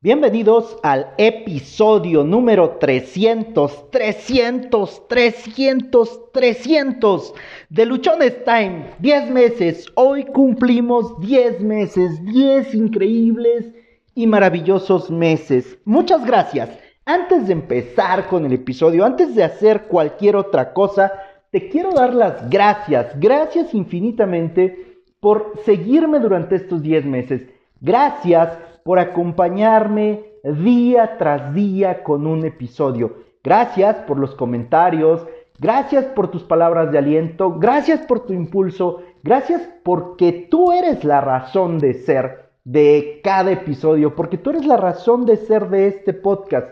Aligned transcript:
Bienvenidos 0.00 0.78
al 0.84 1.08
episodio 1.18 2.22
número 2.22 2.76
300, 2.78 3.90
300, 3.90 5.08
300, 5.08 6.32
300 6.32 7.34
de 7.68 7.84
Luchones 7.84 8.44
Time. 8.44 8.90
10 9.00 9.30
meses, 9.30 9.86
hoy 9.96 10.24
cumplimos 10.26 11.18
10 11.18 11.62
meses, 11.62 12.24
10 12.26 12.74
increíbles 12.76 13.72
y 14.14 14.28
maravillosos 14.28 15.10
meses. 15.10 15.76
Muchas 15.84 16.24
gracias. 16.24 16.70
Antes 17.04 17.48
de 17.48 17.54
empezar 17.54 18.28
con 18.28 18.46
el 18.46 18.52
episodio, 18.52 19.04
antes 19.04 19.34
de 19.34 19.42
hacer 19.42 19.88
cualquier 19.88 20.36
otra 20.36 20.72
cosa, 20.74 21.12
te 21.50 21.68
quiero 21.68 21.90
dar 21.90 22.14
las 22.14 22.48
gracias, 22.48 23.18
gracias 23.18 23.74
infinitamente 23.74 25.00
por 25.18 25.54
seguirme 25.64 26.20
durante 26.20 26.54
estos 26.54 26.82
10 26.82 27.04
meses. 27.04 27.48
Gracias 27.80 28.67
por 28.88 28.98
acompañarme 28.98 30.24
día 30.42 31.18
tras 31.18 31.52
día 31.52 32.02
con 32.02 32.26
un 32.26 32.46
episodio. 32.46 33.16
Gracias 33.44 33.96
por 34.06 34.18
los 34.18 34.34
comentarios, 34.34 35.26
gracias 35.58 36.06
por 36.06 36.30
tus 36.30 36.42
palabras 36.42 36.90
de 36.90 36.96
aliento, 36.96 37.58
gracias 37.58 38.00
por 38.00 38.20
tu 38.20 38.32
impulso, 38.32 39.02
gracias 39.22 39.68
porque 39.82 40.48
tú 40.50 40.72
eres 40.72 41.04
la 41.04 41.20
razón 41.20 41.78
de 41.78 41.92
ser 41.92 42.48
de 42.64 43.20
cada 43.22 43.50
episodio, 43.50 44.16
porque 44.16 44.38
tú 44.38 44.48
eres 44.48 44.64
la 44.64 44.78
razón 44.78 45.26
de 45.26 45.36
ser 45.36 45.68
de 45.68 45.88
este 45.88 46.14
podcast. 46.14 46.68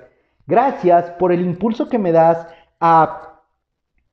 Gracias 0.46 1.10
por 1.18 1.32
el 1.32 1.42
impulso 1.42 1.90
que 1.90 1.98
me 1.98 2.12
das 2.12 2.46
a 2.80 3.35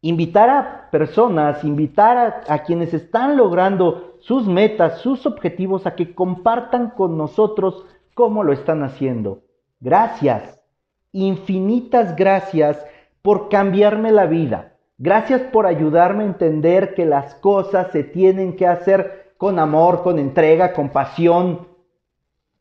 invitar 0.04 0.50
a 0.50 0.90
personas, 0.92 1.64
invitar 1.64 2.44
a, 2.48 2.64
quienes 2.64 2.94
están 2.94 3.38
logrando 3.38 4.18
sus 4.20 4.46
metas, 4.48 5.00
sus 5.00 5.26
objetivos, 5.26 5.88
a 5.88 5.96
que 5.96 6.14
compartan 6.14 6.90
con 6.90 7.18
nosotros 7.18 7.86
cómo 8.14 8.44
lo 8.44 8.52
están 8.52 8.84
haciendo. 8.84 9.44
Gracias, 9.80 10.60
infinitas 11.14 12.18
gracias 12.18 12.86
por 13.22 13.48
cambiarme 13.48 14.12
la 14.12 14.26
vida. 14.26 14.74
Gracias 14.98 15.42
por 15.42 15.66
ayudarme 15.66 16.24
a 16.24 16.28
entender 16.28 16.96
que 16.96 17.06
las 17.06 17.36
cosas 17.36 17.92
se 17.94 18.04
tienen 18.04 18.58
que 18.58 18.68
hacer 18.68 19.34
con 19.38 19.58
amor, 19.58 20.04
con 20.04 20.20
entrega, 20.20 20.74
con 20.74 20.90
pasión, 20.90 21.68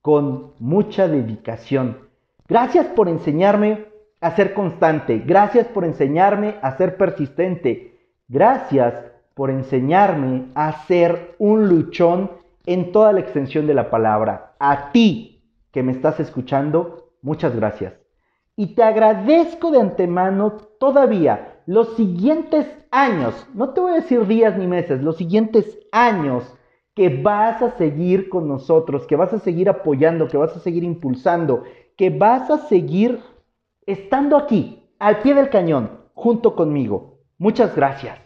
con 0.01 0.53
mucha 0.61 1.09
dedicación. 1.09 2.09
Gracias 2.47 2.87
por 2.87 3.09
enseñarme 3.09 3.92
a 4.23 4.35
ser 4.35 4.55
constante. 4.55 5.23
Gracias 5.27 5.67
por 5.67 5.85
enseñarme 5.85 6.55
a 6.63 6.77
ser 6.79 6.97
persistente. 6.97 7.99
Gracias 8.29 8.95
por 9.35 9.51
enseñarme 9.51 10.47
a 10.55 10.85
ser 10.87 11.35
un 11.39 11.69
luchón 11.69 12.31
en 12.65 12.93
toda 12.93 13.13
la 13.13 13.21
extensión 13.21 13.67
de 13.67 13.75
la 13.75 13.91
palabra. 13.91 14.55
A 14.59 14.93
ti, 14.93 15.43
que 15.73 15.83
me 15.83 15.93
estás 15.93 16.21
escuchando, 16.21 17.11
muchas 17.21 17.55
gracias. 17.55 17.95
Y 18.57 18.75
te 18.75 18.83
agradezco 18.83 19.71
de 19.71 19.81
antemano 19.81 20.53
todavía 20.79 21.61
los 21.67 21.97
siguientes 21.97 22.67
años, 22.91 23.47
no 23.55 23.71
te 23.71 23.81
voy 23.81 23.93
a 23.93 23.97
decir 23.97 24.27
días 24.27 24.57
ni 24.57 24.67
meses, 24.67 25.03
los 25.03 25.17
siguientes 25.17 25.79
años 25.91 26.55
que 26.95 27.09
vas 27.09 27.63
a 27.63 27.71
seguir 27.77 28.29
con 28.29 28.49
nosotros, 28.49 29.07
que 29.07 29.17
vas 29.17 29.33
a 29.33 29.39
seguir 29.39 29.69
apoyando, 29.69 30.29
que 30.29 30.37
vas 30.37 30.55
a 30.57 30.61
seguir 30.61 30.85
impulsando, 30.85 31.65
que 31.97 32.11
vas 32.11 32.51
a 32.51 32.59
seguir 32.69 33.21
estando 33.87 34.37
aquí, 34.37 34.83
al 34.99 35.21
pie 35.21 35.35
del 35.35 35.51
cañón, 35.51 36.03
junto 36.15 36.55
conmigo. 36.55 37.19
Muchas 37.39 37.75
gracias. 37.75 38.19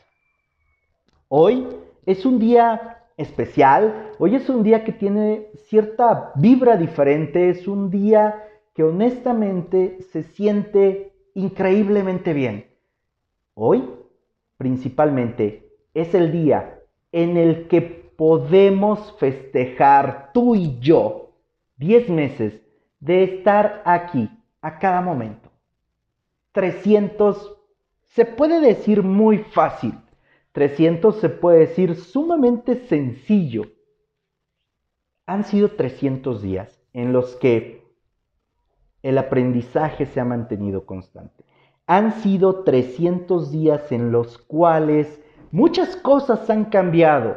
Hoy 1.29 1.67
es 2.05 2.27
un 2.27 2.39
día 2.39 3.05
especial. 3.17 4.12
Hoy 4.19 4.37
es 4.37 4.49
un 4.49 4.62
día 4.62 4.84
que 4.84 4.93
tiene 4.93 5.49
cierta 5.69 6.33
vibra 6.34 6.77
diferente, 6.77 7.51
es 7.51 7.67
un 7.67 7.91
día 7.91 8.45
que 8.75 8.84
honestamente 8.84 10.03
se 10.12 10.23
siente 10.23 11.12
increíblemente 11.34 12.33
bien. 12.33 12.67
Hoy, 13.55 13.89
principalmente, 14.59 15.73
es 15.94 16.15
el 16.15 16.31
día 16.31 16.81
en 17.12 17.37
el 17.38 17.69
que 17.69 17.81
podemos 17.81 19.17
festejar 19.19 20.31
tú 20.33 20.55
y 20.55 20.78
yo 20.78 21.31
10 21.78 22.11
meses 22.11 22.61
de 23.00 23.25
estar 23.25 23.83
aquí 23.84 24.31
a 24.61 24.78
cada 24.78 25.00
momento. 25.00 25.46
300 26.56 27.56
se 28.06 28.25
puede 28.25 28.61
decir 28.61 29.03
muy 29.03 29.39
fácil 29.39 29.94
300 30.56 31.17
se 31.17 31.28
puede 31.28 31.59
decir 31.59 31.97
sumamente 31.97 32.77
sencillo. 32.87 33.65
Han 35.27 35.44
sido 35.44 35.72
300 35.72 36.41
días 36.41 36.81
en 36.94 37.12
los 37.12 37.37
que 37.37 37.84
el 39.03 39.19
aprendizaje 39.19 40.06
se 40.06 40.19
ha 40.19 40.25
mantenido 40.25 40.87
constante. 40.87 41.44
Han 41.87 42.15
sido 42.22 42.65
300 42.65 43.53
días 43.53 43.93
en 43.93 44.12
los 44.12 44.38
cuales 44.38 45.21
muchas 45.50 45.94
cosas 45.94 46.49
han 46.49 46.65
cambiado. 46.65 47.37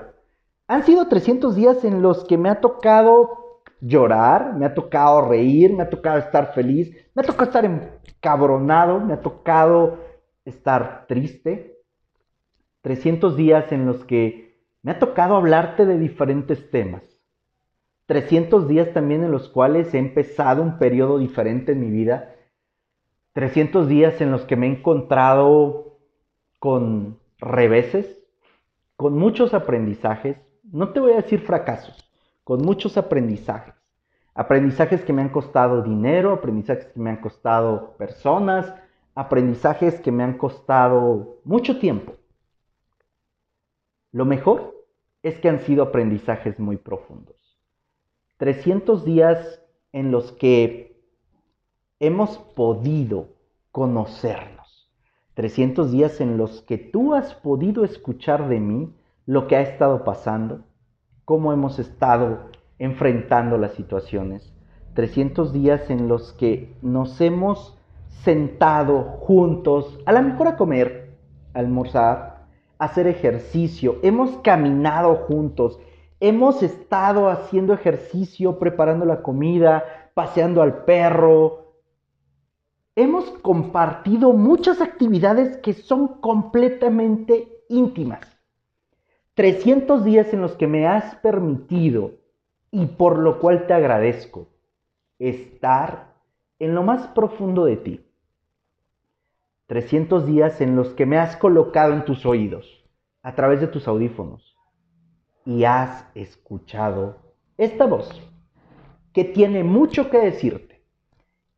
Han 0.68 0.84
sido 0.84 1.10
300 1.10 1.58
días 1.58 1.84
en 1.84 2.02
los 2.02 2.24
que 2.24 2.38
me 2.38 2.50
ha 2.50 2.62
tocado 2.62 3.39
llorar, 3.82 4.56
me 4.56 4.66
ha 4.66 4.74
tocado 4.74 5.28
reír, 5.28 5.74
me 5.74 5.84
ha 5.84 5.90
tocado 5.90 6.20
estar 6.20 6.54
feliz, 6.54 6.96
me 7.14 7.22
ha 7.22 7.26
tocado 7.26 7.46
estar 7.46 7.66
encabronado, 7.66 9.00
me 9.00 9.14
ha 9.14 9.22
tocado 9.22 10.00
estar 10.46 11.06
triste, 11.08 11.78
300 12.82 13.36
días 13.36 13.72
en 13.72 13.86
los 13.86 14.06
que 14.06 14.50
me 14.82 14.92
ha 14.92 15.00
tocado 15.00 15.36
hablarte 15.36 15.86
de 15.86 15.98
diferentes 15.98 16.70
temas. 16.72 17.04
300 18.06 18.68
días 18.68 18.94
también 18.94 19.24
en 19.24 19.32
los 19.32 19.50
cuales 19.50 19.94
he 19.94 20.00
empezado 20.00 20.64
un 20.64 20.80
periodo 20.80 21.20
diferente 21.20 21.74
en 21.74 21.82
mi 21.82 21.92
vida. 21.92 22.34
300 23.34 23.88
días 23.88 24.20
en 24.22 24.32
los 24.32 24.46
que 24.46 24.56
me 24.56 24.68
he 24.68 24.72
encontrado 24.72 26.00
con 26.58 27.20
reveses, 27.38 28.20
con 28.96 29.18
muchos 29.18 29.54
aprendizajes. 29.54 30.38
No 30.64 30.92
te 30.92 31.00
voy 31.00 31.14
a 31.14 31.18
decir 31.18 31.42
fracasos, 31.42 32.09
con 32.50 32.64
muchos 32.64 32.98
aprendizajes. 32.98 33.76
Aprendizajes 34.34 35.04
que 35.04 35.14
me 35.14 35.22
han 35.22 35.30
costado 35.30 35.84
dinero, 35.84 36.34
aprendizajes 36.34 36.88
que 36.88 37.00
me 37.00 37.12
han 37.12 37.22
costado 37.22 37.96
personas, 37.96 38.74
aprendizajes 39.14 40.02
que 40.02 40.12
me 40.12 40.24
han 40.24 40.36
costado 40.36 41.42
mucho 41.44 41.78
tiempo. 41.78 42.16
Lo 44.12 44.26
mejor 44.26 44.84
es 45.22 45.38
que 45.40 45.48
han 45.48 45.60
sido 45.60 45.84
aprendizajes 45.84 46.58
muy 46.58 46.78
profundos. 46.78 47.36
300 48.38 49.06
días 49.06 49.62
en 49.92 50.10
los 50.10 50.32
que 50.32 51.00
hemos 52.00 52.40
podido 52.40 53.28
conocernos. 53.72 54.90
300 55.36 55.92
días 55.92 56.20
en 56.20 56.40
los 56.40 56.64
que 56.64 56.80
tú 56.80 57.14
has 57.14 57.36
podido 57.36 57.86
escuchar 57.86 58.50
de 58.50 58.60
mí 58.60 58.92
lo 59.28 59.46
que 59.46 59.56
ha 59.56 59.62
estado 59.62 60.04
pasando, 60.04 60.64
cómo 61.30 61.54
hemos 61.54 61.78
estado 61.78 62.50
enfrentando 62.80 63.60
las 63.60 63.74
situaciones. 63.74 64.52
300 64.96 65.54
días 65.54 65.92
en 65.92 66.08
los 66.08 66.34
que 66.34 66.76
nos 66.82 67.22
hemos 67.22 67.78
sentado 68.24 69.04
juntos, 69.04 70.00
a 70.08 70.12
la 70.12 70.24
mejor 70.24 70.48
a 70.48 70.58
comer, 70.58 71.20
a 71.54 71.60
almorzar, 71.60 72.48
hacer 72.80 73.06
ejercicio, 73.06 74.00
hemos 74.02 74.38
caminado 74.38 75.18
juntos, 75.18 75.80
hemos 76.20 76.64
estado 76.64 77.30
haciendo 77.30 77.76
ejercicio, 77.76 78.58
preparando 78.58 79.06
la 79.06 79.22
comida, 79.22 79.84
paseando 80.16 80.64
al 80.64 80.84
perro. 80.84 81.76
Hemos 82.96 83.30
compartido 83.44 84.34
muchas 84.34 84.82
actividades 84.82 85.58
que 85.58 85.74
son 85.74 86.08
completamente 86.22 87.66
íntimas. 87.70 88.39
300 89.40 90.04
días 90.04 90.34
en 90.34 90.42
los 90.42 90.58
que 90.58 90.68
me 90.68 90.86
has 90.86 91.16
permitido, 91.16 92.16
y 92.72 92.88
por 92.88 93.18
lo 93.18 93.40
cual 93.40 93.68
te 93.68 93.74
agradezco, 93.74 94.50
estar 95.18 96.14
en 96.60 96.76
lo 96.76 96.84
más 96.84 97.08
profundo 97.08 97.64
de 97.64 97.78
ti. 97.78 98.06
300 99.68 100.26
días 100.26 100.60
en 100.60 100.76
los 100.76 100.90
que 100.90 101.06
me 101.06 101.18
has 101.18 101.38
colocado 101.38 101.94
en 101.94 102.04
tus 102.04 102.26
oídos, 102.26 102.86
a 103.22 103.34
través 103.34 103.62
de 103.62 103.68
tus 103.68 103.88
audífonos, 103.88 104.58
y 105.46 105.64
has 105.64 106.06
escuchado 106.16 107.16
esta 107.56 107.86
voz 107.86 108.22
que 109.14 109.24
tiene 109.24 109.64
mucho 109.64 110.10
que 110.10 110.18
decirte, 110.18 110.84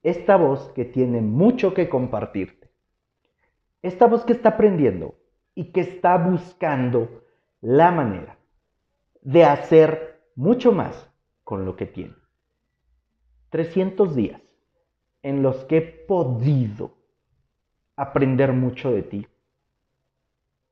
esta 0.04 0.36
voz 0.36 0.69
que 0.75 0.86
tiene 0.86 1.22
mucho 1.22 1.74
que 1.74 1.89
compartirte, 1.89 2.69
esta 3.81 4.06
voz 4.06 4.24
que 4.24 4.34
está 4.34 4.50
aprendiendo 4.50 5.16
y 5.56 5.72
que 5.72 5.81
está 5.81 6.16
buscando 6.19 7.21
la 7.62 7.92
manera 7.92 8.38
de 9.22 9.44
hacer 9.44 10.22
mucho 10.36 10.72
más 10.72 11.10
con 11.44 11.66
lo 11.66 11.75
que 11.75 11.86
tiene. 11.86 12.16
300 13.50 14.16
días 14.16 14.42
en 15.22 15.44
los 15.44 15.66
que 15.66 15.78
he 15.78 15.81
podido 15.81 16.98
aprender 17.96 18.54
mucho 18.54 18.92
de 18.92 19.04
ti. 19.04 19.28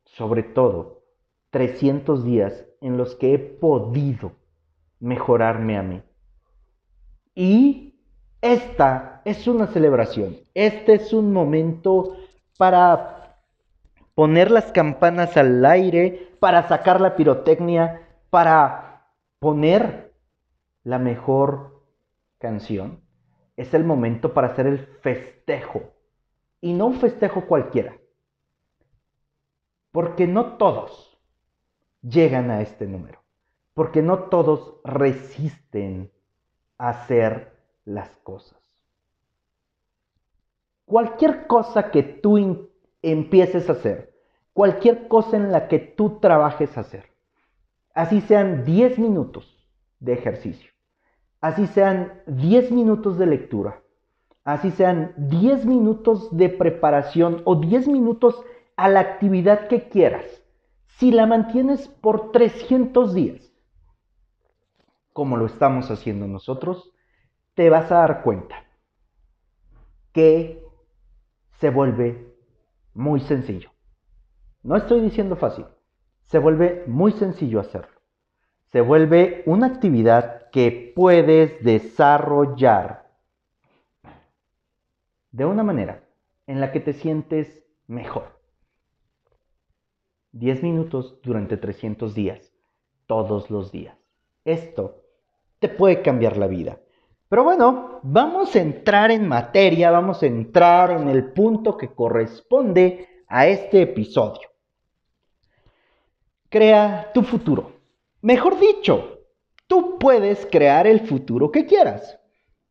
Sobre 0.06 0.44
todo, 0.44 1.04
300 1.52 2.24
días 2.24 2.66
en 2.82 2.98
los 2.98 3.16
que 3.16 3.34
he 3.34 3.40
podido 3.40 4.32
mejorarme 5.00 5.78
a 5.78 5.84
mí. 5.84 6.02
Y 7.36 8.00
esta 8.42 9.22
es 9.26 9.48
una 9.48 9.68
celebración. 9.68 10.38
Este 10.54 10.96
es 10.96 11.14
un 11.14 11.34
momento 11.34 12.16
para 12.58 13.19
poner 14.20 14.52
las 14.52 14.74
campanas 14.74 15.38
al 15.38 15.66
aire, 15.66 16.36
para 16.42 16.68
sacar 16.68 17.00
la 17.00 17.16
pirotecnia, 17.16 18.06
para 18.30 19.14
poner 19.40 20.14
la 20.84 21.00
mejor 21.00 21.86
canción. 22.38 23.00
Es 23.56 23.74
el 23.74 23.86
momento 23.86 24.34
para 24.34 24.50
hacer 24.50 24.68
el 24.68 24.80
festejo. 24.80 25.94
Y 26.60 26.74
no 26.74 26.88
un 26.88 26.96
festejo 27.00 27.46
cualquiera. 27.46 27.96
Porque 29.94 30.28
no 30.28 30.58
todos 30.58 31.18
llegan 32.02 32.52
a 32.52 32.60
este 32.60 32.88
número. 32.88 33.24
Porque 33.74 34.02
no 34.02 34.24
todos 34.24 34.82
resisten 34.84 36.12
a 36.78 36.90
hacer 36.90 37.54
las 37.86 38.10
cosas. 38.18 38.60
Cualquier 40.84 41.48
cosa 41.48 41.90
que 41.90 42.04
tú 42.04 42.68
empieces 43.02 43.70
a 43.70 43.72
hacer, 43.72 44.09
cualquier 44.60 45.08
cosa 45.08 45.38
en 45.38 45.54
la 45.54 45.70
que 45.70 45.80
tú 45.80 46.20
trabajes 46.20 46.78
hacer, 46.78 47.06
así 47.94 48.20
sean 48.20 48.66
10 48.66 49.00
minutos 49.00 49.66
de 50.02 50.12
ejercicio, 50.12 50.70
así 51.40 51.66
sean 51.68 52.22
10 52.28 52.70
minutos 52.74 53.18
de 53.18 53.26
lectura, 53.26 53.82
así 54.44 54.72
sean 54.72 55.14
10 55.16 55.66
minutos 55.66 56.36
de 56.36 56.50
preparación 56.50 57.42
o 57.46 57.56
10 57.56 57.88
minutos 57.88 58.44
a 58.76 58.90
la 58.90 59.00
actividad 59.00 59.70
que 59.70 59.88
quieras, 59.88 60.26
si 60.98 61.12
la 61.12 61.26
mantienes 61.26 61.88
por 61.88 62.34
300 62.34 63.14
días, 63.14 63.54
como 65.14 65.38
lo 65.38 65.46
estamos 65.46 65.90
haciendo 65.90 66.28
nosotros, 66.28 66.92
te 67.54 67.70
vas 67.70 67.90
a 67.94 68.00
dar 68.00 68.24
cuenta 68.24 68.58
que 70.12 70.62
se 71.62 71.70
vuelve 71.70 72.36
muy 72.94 73.22
sencillo. 73.22 73.70
No 74.62 74.76
estoy 74.76 75.02
diciendo 75.02 75.36
fácil, 75.36 75.66
se 76.26 76.38
vuelve 76.38 76.84
muy 76.86 77.12
sencillo 77.14 77.60
hacerlo. 77.60 78.00
Se 78.72 78.82
vuelve 78.82 79.42
una 79.46 79.68
actividad 79.68 80.50
que 80.52 80.94
puedes 80.96 81.64
desarrollar 81.64 83.10
de 85.32 85.46
una 85.46 85.64
manera 85.64 86.04
en 86.46 86.60
la 86.60 86.72
que 86.72 86.80
te 86.80 86.94
sientes 86.94 87.64
mejor. 87.88 88.40
10 90.34 90.62
minutos 90.62 91.20
durante 91.24 91.58
300 91.58 92.14
días, 92.14 92.54
todos 93.08 93.50
los 93.50 93.72
días. 93.72 93.98
Esto 94.46 95.04
te 95.60 95.70
puede 95.70 96.02
cambiar 96.02 96.38
la 96.38 96.48
vida. 96.48 96.80
Pero 97.30 97.44
bueno, 97.44 98.00
vamos 98.04 98.56
a 98.56 98.62
entrar 98.62 99.12
en 99.12 99.28
materia, 99.28 99.90
vamos 99.90 100.22
a 100.22 100.28
entrar 100.28 100.92
en 100.92 101.08
el 101.08 101.32
punto 101.32 101.78
que 101.78 101.94
corresponde 101.94 103.08
a 103.28 103.48
este 103.48 103.84
episodio. 103.84 104.49
Crea 106.50 107.12
tu 107.14 107.22
futuro. 107.22 107.74
Mejor 108.22 108.60
dicho, 108.60 109.20
tú 109.68 110.00
puedes 110.00 110.48
crear 110.48 110.88
el 110.88 111.02
futuro 111.02 111.52
que 111.52 111.68
quieras. 111.68 112.20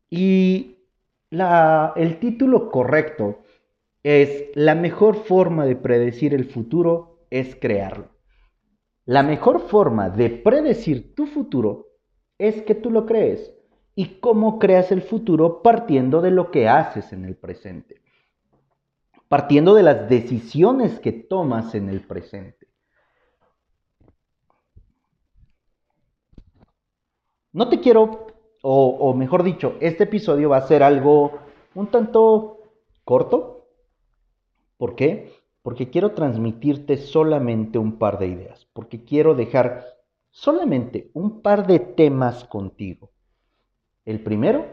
Y 0.09 0.77
el 1.31 2.19
título 2.19 2.71
correcto 2.71 3.39
es 4.03 4.49
La 4.55 4.75
mejor 4.75 5.23
forma 5.23 5.65
de 5.65 5.75
predecir 5.75 6.33
el 6.33 6.45
futuro 6.45 7.25
es 7.29 7.55
crearlo. 7.55 8.09
La 9.05 9.23
mejor 9.23 9.61
forma 9.61 10.09
de 10.09 10.29
predecir 10.29 11.15
tu 11.15 11.25
futuro 11.25 11.87
es 12.37 12.61
que 12.61 12.75
tú 12.75 12.91
lo 12.91 13.05
crees 13.05 13.53
y 13.95 14.19
cómo 14.19 14.59
creas 14.59 14.91
el 14.91 15.01
futuro 15.01 15.61
partiendo 15.61 16.21
de 16.21 16.31
lo 16.31 16.51
que 16.51 16.67
haces 16.67 17.11
en 17.11 17.25
el 17.25 17.35
presente, 17.35 18.01
partiendo 19.27 19.73
de 19.73 19.83
las 19.83 20.09
decisiones 20.09 20.99
que 20.99 21.11
tomas 21.11 21.75
en 21.75 21.89
el 21.89 22.01
presente. 22.01 22.68
No 27.51 27.69
te 27.69 27.79
quiero, 27.79 28.27
o, 28.61 29.13
mejor 29.13 29.43
dicho, 29.43 29.75
este 29.79 30.03
episodio 30.03 30.49
va 30.49 30.57
a 30.57 30.67
ser 30.67 30.83
algo 30.83 31.39
un 31.75 31.87
tanto 31.87 32.59
corto. 33.03 33.67
¿Por 34.77 34.95
qué? 34.95 35.33
Porque 35.61 35.89
quiero 35.89 36.11
transmitirte 36.11 36.97
solamente 36.97 37.77
un 37.77 37.97
par 37.97 38.19
de 38.19 38.27
ideas, 38.27 38.67
porque 38.73 39.03
quiero 39.03 39.35
dejar 39.35 39.85
solamente 40.31 41.09
un 41.13 41.41
par 41.41 41.67
de 41.67 41.79
temas 41.79 42.43
contigo 42.45 43.11
el 44.09 44.21
primero 44.21 44.65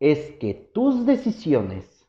es 0.00 0.32
que 0.40 0.52
tus 0.52 1.06
decisiones 1.06 2.08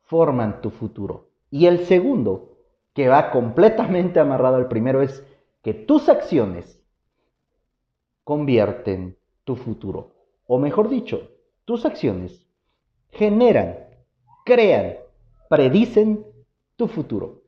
forman 0.00 0.62
tu 0.62 0.70
futuro. 0.70 1.28
Y 1.50 1.66
el 1.66 1.84
segundo, 1.84 2.56
que 2.94 3.08
va 3.08 3.30
completamente 3.30 4.18
amarrado 4.18 4.56
al 4.56 4.68
primero, 4.68 5.02
es 5.02 5.22
que 5.62 5.74
tus 5.74 6.08
acciones 6.08 6.81
convierten 8.24 9.16
tu 9.44 9.56
futuro. 9.56 10.14
O 10.46 10.58
mejor 10.58 10.88
dicho, 10.88 11.30
tus 11.64 11.84
acciones 11.84 12.46
generan, 13.10 13.78
crean, 14.44 14.96
predicen 15.48 16.26
tu 16.76 16.88
futuro. 16.88 17.42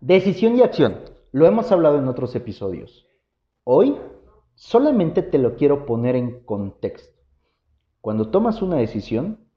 Decisión 0.00 0.56
y 0.56 0.62
acción. 0.62 1.00
Lo 1.32 1.46
hemos 1.46 1.72
hablado 1.72 1.98
en 1.98 2.08
otros 2.08 2.34
episodios. 2.34 3.06
Hoy 3.64 3.96
Solamente 4.54 5.22
te 5.22 5.38
lo 5.38 5.56
quiero 5.56 5.86
poner 5.86 6.16
en 6.16 6.44
contexto. 6.44 7.18
Cuando 8.00 8.30
tomas 8.30 8.62
una 8.62 8.76
decisión, 8.76 9.48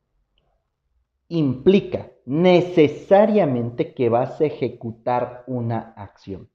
implica 1.28 2.12
necesariamente 2.26 3.94
que 3.94 4.10
vas 4.10 4.40
a 4.40 4.46
ejecutar 4.46 5.44
una 5.48 5.94
acción. 5.96 6.50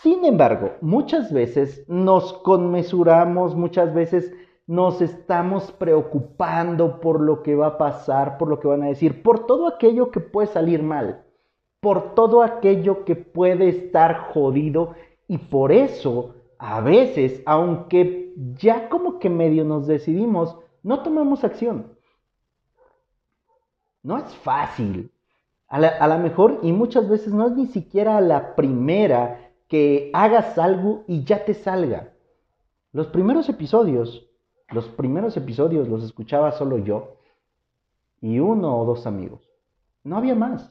Sin 0.00 0.24
embargo, 0.24 0.72
muchas 0.80 1.32
veces 1.32 1.84
nos 1.88 2.32
conmesuramos, 2.32 3.54
muchas 3.54 3.92
veces 3.94 4.32
nos 4.66 5.00
estamos 5.02 5.70
preocupando 5.72 7.00
por 7.00 7.20
lo 7.20 7.42
que 7.42 7.54
va 7.54 7.66
a 7.66 7.78
pasar, 7.78 8.38
por 8.38 8.48
lo 8.48 8.58
que 8.58 8.68
van 8.68 8.82
a 8.82 8.88
decir, 8.88 9.22
por 9.22 9.46
todo 9.46 9.68
aquello 9.68 10.10
que 10.10 10.20
puede 10.20 10.48
salir 10.48 10.82
mal, 10.82 11.24
por 11.80 12.14
todo 12.14 12.42
aquello 12.42 13.04
que 13.04 13.16
puede 13.16 13.68
estar 13.68 14.32
jodido 14.32 14.94
y 15.28 15.38
por 15.38 15.72
eso 15.72 16.36
a 16.58 16.80
veces, 16.80 17.42
aunque 17.44 18.32
ya 18.36 18.88
como 18.88 19.18
que 19.18 19.28
medio 19.28 19.64
nos 19.64 19.86
decidimos, 19.86 20.56
no 20.82 21.02
tomamos 21.02 21.44
acción. 21.44 21.98
No 24.02 24.18
es 24.18 24.34
fácil. 24.36 25.12
A 25.68 26.06
lo 26.06 26.18
mejor, 26.18 26.60
y 26.62 26.72
muchas 26.72 27.08
veces 27.08 27.32
no 27.32 27.46
es 27.46 27.52
ni 27.52 27.66
siquiera 27.66 28.20
la 28.20 28.54
primera 28.54 29.41
que 29.72 30.10
hagas 30.12 30.58
algo 30.58 31.02
y 31.06 31.24
ya 31.24 31.46
te 31.46 31.54
salga. 31.54 32.12
Los 32.92 33.06
primeros 33.06 33.48
episodios, 33.48 34.28
los 34.68 34.86
primeros 34.88 35.34
episodios 35.38 35.88
los 35.88 36.04
escuchaba 36.04 36.52
solo 36.52 36.76
yo 36.76 37.16
y 38.20 38.38
uno 38.38 38.78
o 38.78 38.84
dos 38.84 39.06
amigos. 39.06 39.40
No 40.04 40.18
había 40.18 40.34
más. 40.34 40.70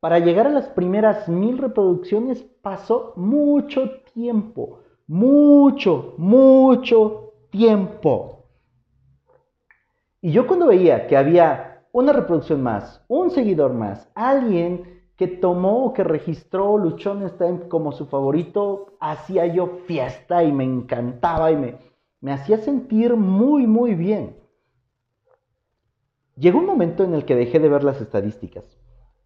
Para 0.00 0.18
llegar 0.18 0.48
a 0.48 0.50
las 0.50 0.66
primeras 0.66 1.28
mil 1.28 1.58
reproducciones 1.58 2.42
pasó 2.60 3.12
mucho 3.14 4.00
tiempo, 4.12 4.80
mucho, 5.06 6.14
mucho 6.18 7.34
tiempo. 7.50 8.46
Y 10.20 10.32
yo 10.32 10.48
cuando 10.48 10.66
veía 10.66 11.06
que 11.06 11.16
había 11.16 11.84
una 11.92 12.12
reproducción 12.12 12.64
más, 12.64 13.04
un 13.06 13.30
seguidor 13.30 13.74
más, 13.74 14.10
alguien 14.16 14.91
que 15.16 15.28
tomó 15.28 15.84
o 15.86 15.92
que 15.92 16.04
registró 16.04 16.78
Luchón 16.78 17.30
Time 17.38 17.68
como 17.68 17.92
su 17.92 18.06
favorito, 18.06 18.94
hacía 19.00 19.46
yo 19.46 19.78
fiesta 19.86 20.42
y 20.44 20.52
me 20.52 20.64
encantaba 20.64 21.50
y 21.52 21.56
me, 21.56 21.76
me 22.20 22.32
hacía 22.32 22.58
sentir 22.58 23.16
muy, 23.16 23.66
muy 23.66 23.94
bien. 23.94 24.36
Llegó 26.36 26.58
un 26.58 26.66
momento 26.66 27.04
en 27.04 27.14
el 27.14 27.24
que 27.24 27.36
dejé 27.36 27.58
de 27.58 27.68
ver 27.68 27.84
las 27.84 28.00
estadísticas 28.00 28.82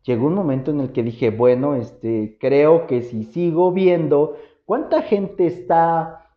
llegó 0.07 0.29
un 0.29 0.35
momento 0.35 0.71
en 0.71 0.81
el 0.81 0.93
que 0.93 1.03
dije, 1.03 1.31
bueno, 1.31 1.75
este, 1.75 2.39
creo 2.41 2.87
que 2.87 3.03
si 3.03 3.25
sigo 3.25 3.73
viendo 3.73 4.37
cuánta 4.65 5.03
gente 5.03 5.47
está 5.47 6.31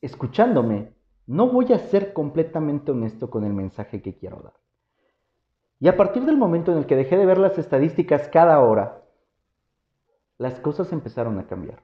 escuchándome, 0.00 0.92
no 1.26 1.48
voy 1.48 1.72
a 1.72 1.78
ser 1.78 2.12
completamente 2.12 2.92
honesto 2.92 3.28
con 3.28 3.44
el 3.44 3.52
mensaje 3.52 4.00
que 4.00 4.16
quiero 4.16 4.40
dar. 4.42 4.54
Y 5.80 5.88
a 5.88 5.96
partir 5.96 6.24
del 6.24 6.36
momento 6.36 6.72
en 6.72 6.78
el 6.78 6.86
que 6.86 6.96
dejé 6.96 7.16
de 7.16 7.26
ver 7.26 7.38
las 7.38 7.58
estadísticas 7.58 8.28
cada 8.28 8.60
hora, 8.60 9.02
las 10.36 10.58
cosas 10.60 10.92
empezaron 10.92 11.38
a 11.38 11.46
cambiar. 11.46 11.82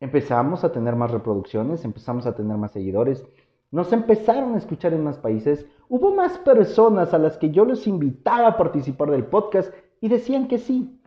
Empezamos 0.00 0.62
a 0.62 0.70
tener 0.70 0.94
más 0.94 1.10
reproducciones, 1.10 1.84
empezamos 1.84 2.26
a 2.26 2.34
tener 2.34 2.56
más 2.56 2.72
seguidores, 2.72 3.24
nos 3.70 3.92
empezaron 3.92 4.54
a 4.54 4.58
escuchar 4.58 4.94
en 4.94 5.02
más 5.02 5.18
países, 5.18 5.66
hubo 5.88 6.14
más 6.14 6.38
personas 6.38 7.12
a 7.12 7.18
las 7.18 7.36
que 7.36 7.50
yo 7.50 7.64
les 7.64 7.86
invitaba 7.86 8.48
a 8.48 8.56
participar 8.56 9.10
del 9.10 9.26
podcast 9.26 9.74
y 10.00 10.08
decían 10.08 10.46
que 10.46 10.58
sí. 10.58 11.00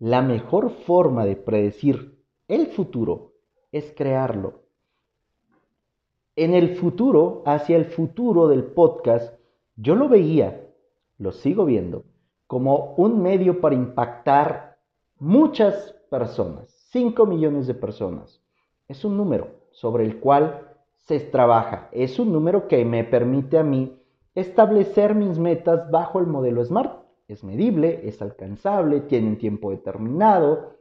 La 0.00 0.22
mejor 0.22 0.70
forma 0.70 1.24
de 1.24 1.36
predecir 1.36 2.20
el 2.48 2.66
futuro 2.66 3.32
es 3.70 3.92
crearlo. 3.96 4.62
en 6.36 6.54
el 6.54 6.76
futuro, 6.76 7.42
hacia 7.46 7.76
el 7.76 7.84
futuro 7.84 8.48
del 8.48 8.64
podcast, 8.64 9.38
yo 9.76 9.94
lo 9.94 10.08
veía, 10.08 10.68
lo 11.18 11.32
sigo 11.32 11.64
viendo, 11.64 12.04
como 12.46 12.94
un 12.96 13.22
medio 13.22 13.60
para 13.60 13.74
impactar 13.74 14.78
muchas 15.18 15.94
personas, 16.10 16.68
5 16.90 17.26
millones 17.26 17.66
de 17.66 17.74
personas. 17.74 18.42
Es 18.88 19.04
un 19.04 19.16
número 19.16 19.48
sobre 19.70 20.04
el 20.04 20.20
cual 20.20 20.68
se 20.98 21.18
trabaja, 21.20 21.88
es 21.92 22.18
un 22.18 22.32
número 22.32 22.68
que 22.68 22.84
me 22.84 23.04
permite 23.04 23.58
a 23.58 23.62
mí 23.62 23.98
establecer 24.34 25.14
mis 25.14 25.38
metas 25.38 25.90
bajo 25.90 26.20
el 26.20 26.26
modelo 26.26 26.64
SMART. 26.64 27.02
Es 27.28 27.44
medible, 27.44 28.06
es 28.06 28.20
alcanzable, 28.20 29.00
tiene 29.00 29.28
un 29.28 29.38
tiempo 29.38 29.70
determinado. 29.70 30.76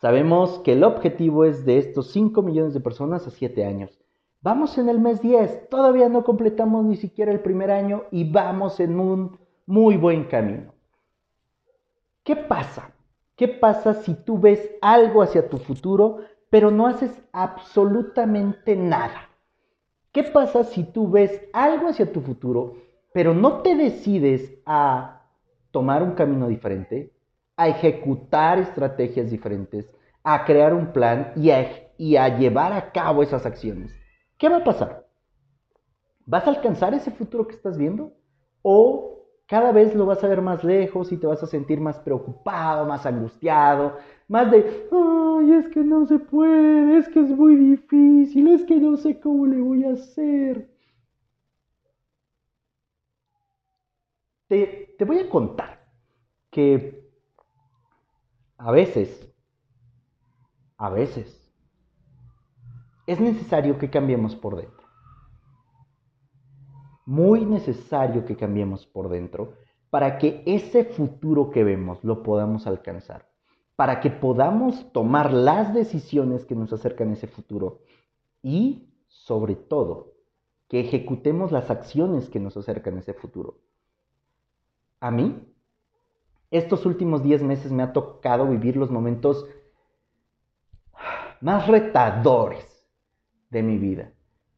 Sabemos 0.00 0.60
que 0.60 0.72
el 0.72 0.84
objetivo 0.84 1.44
es 1.44 1.64
de 1.64 1.78
estos 1.78 2.12
5 2.12 2.40
millones 2.42 2.72
de 2.72 2.80
personas 2.80 3.26
a 3.26 3.30
7 3.30 3.64
años. 3.64 4.00
Vamos 4.40 4.78
en 4.78 4.88
el 4.88 5.00
mes 5.00 5.20
10, 5.20 5.68
todavía 5.68 6.08
no 6.08 6.22
completamos 6.22 6.84
ni 6.84 6.96
siquiera 6.96 7.32
el 7.32 7.40
primer 7.40 7.72
año 7.72 8.04
y 8.12 8.30
vamos 8.30 8.78
en 8.78 9.00
un 9.00 9.36
muy 9.66 9.96
buen 9.96 10.24
camino. 10.24 10.74
¿Qué 12.22 12.36
pasa? 12.36 12.92
¿Qué 13.34 13.48
pasa 13.48 13.94
si 13.94 14.14
tú 14.14 14.38
ves 14.38 14.70
algo 14.80 15.22
hacia 15.22 15.48
tu 15.48 15.58
futuro, 15.58 16.18
pero 16.50 16.70
no 16.70 16.86
haces 16.86 17.10
absolutamente 17.32 18.76
nada? 18.76 19.28
¿Qué 20.12 20.22
pasa 20.22 20.62
si 20.62 20.84
tú 20.84 21.10
ves 21.10 21.42
algo 21.52 21.88
hacia 21.88 22.12
tu 22.12 22.20
futuro, 22.20 22.76
pero 23.12 23.34
no 23.34 23.62
te 23.62 23.74
decides 23.74 24.54
a 24.64 25.22
tomar 25.72 26.02
un 26.02 26.12
camino 26.12 26.46
diferente, 26.46 27.12
a 27.56 27.68
ejecutar 27.68 28.60
estrategias 28.60 29.32
diferentes, 29.32 29.90
a 30.22 30.44
crear 30.44 30.74
un 30.74 30.92
plan 30.92 31.32
y 31.34 31.50
a, 31.50 31.90
y 31.96 32.16
a 32.16 32.38
llevar 32.38 32.72
a 32.72 32.92
cabo 32.92 33.24
esas 33.24 33.44
acciones? 33.44 33.98
¿Qué 34.38 34.48
va 34.48 34.56
a 34.58 34.64
pasar? 34.64 35.06
¿Vas 36.26 36.46
a 36.46 36.50
alcanzar 36.50 36.94
ese 36.94 37.10
futuro 37.10 37.46
que 37.48 37.54
estás 37.56 37.76
viendo? 37.76 38.12
¿O 38.62 39.24
cada 39.46 39.72
vez 39.72 39.94
lo 39.94 40.06
vas 40.06 40.22
a 40.22 40.28
ver 40.28 40.42
más 40.42 40.62
lejos 40.62 41.10
y 41.10 41.16
te 41.16 41.26
vas 41.26 41.42
a 41.42 41.46
sentir 41.46 41.80
más 41.80 41.98
preocupado, 41.98 42.86
más 42.86 43.06
angustiado, 43.06 43.96
más 44.28 44.50
de, 44.50 44.88
ay, 44.92 45.52
es 45.54 45.68
que 45.68 45.80
no 45.80 46.06
se 46.06 46.18
puede, 46.18 46.98
es 46.98 47.08
que 47.08 47.20
es 47.20 47.30
muy 47.30 47.56
difícil, 47.56 48.48
es 48.48 48.64
que 48.64 48.76
no 48.76 48.96
sé 48.96 49.18
cómo 49.20 49.46
le 49.46 49.60
voy 49.60 49.84
a 49.84 49.92
hacer? 49.92 50.68
Te, 54.48 54.94
te 54.98 55.04
voy 55.04 55.18
a 55.20 55.28
contar 55.30 55.86
que 56.50 57.08
a 58.58 58.70
veces, 58.72 59.26
a 60.78 60.88
veces, 60.88 61.37
es 63.08 63.18
necesario 63.20 63.78
que 63.78 63.88
cambiemos 63.88 64.36
por 64.36 64.54
dentro. 64.56 64.86
Muy 67.06 67.46
necesario 67.46 68.26
que 68.26 68.36
cambiemos 68.36 68.84
por 68.84 69.08
dentro 69.08 69.54
para 69.88 70.18
que 70.18 70.42
ese 70.44 70.84
futuro 70.84 71.50
que 71.50 71.64
vemos 71.64 72.04
lo 72.04 72.22
podamos 72.22 72.66
alcanzar, 72.66 73.26
para 73.76 74.00
que 74.00 74.10
podamos 74.10 74.92
tomar 74.92 75.32
las 75.32 75.72
decisiones 75.72 76.44
que 76.44 76.54
nos 76.54 76.70
acercan 76.74 77.08
a 77.08 77.12
ese 77.14 77.28
futuro 77.28 77.80
y, 78.42 78.92
sobre 79.06 79.54
todo, 79.54 80.12
que 80.68 80.80
ejecutemos 80.80 81.50
las 81.50 81.70
acciones 81.70 82.28
que 82.28 82.40
nos 82.40 82.58
acercan 82.58 82.98
a 82.98 83.00
ese 83.00 83.14
futuro. 83.14 83.56
A 85.00 85.10
mí, 85.10 85.50
estos 86.50 86.84
últimos 86.84 87.22
10 87.22 87.42
meses 87.42 87.72
me 87.72 87.82
ha 87.82 87.94
tocado 87.94 88.46
vivir 88.46 88.76
los 88.76 88.90
momentos 88.90 89.46
más 91.40 91.66
retadores 91.68 92.67
de 93.50 93.62
mi 93.62 93.78
vida. 93.78 94.12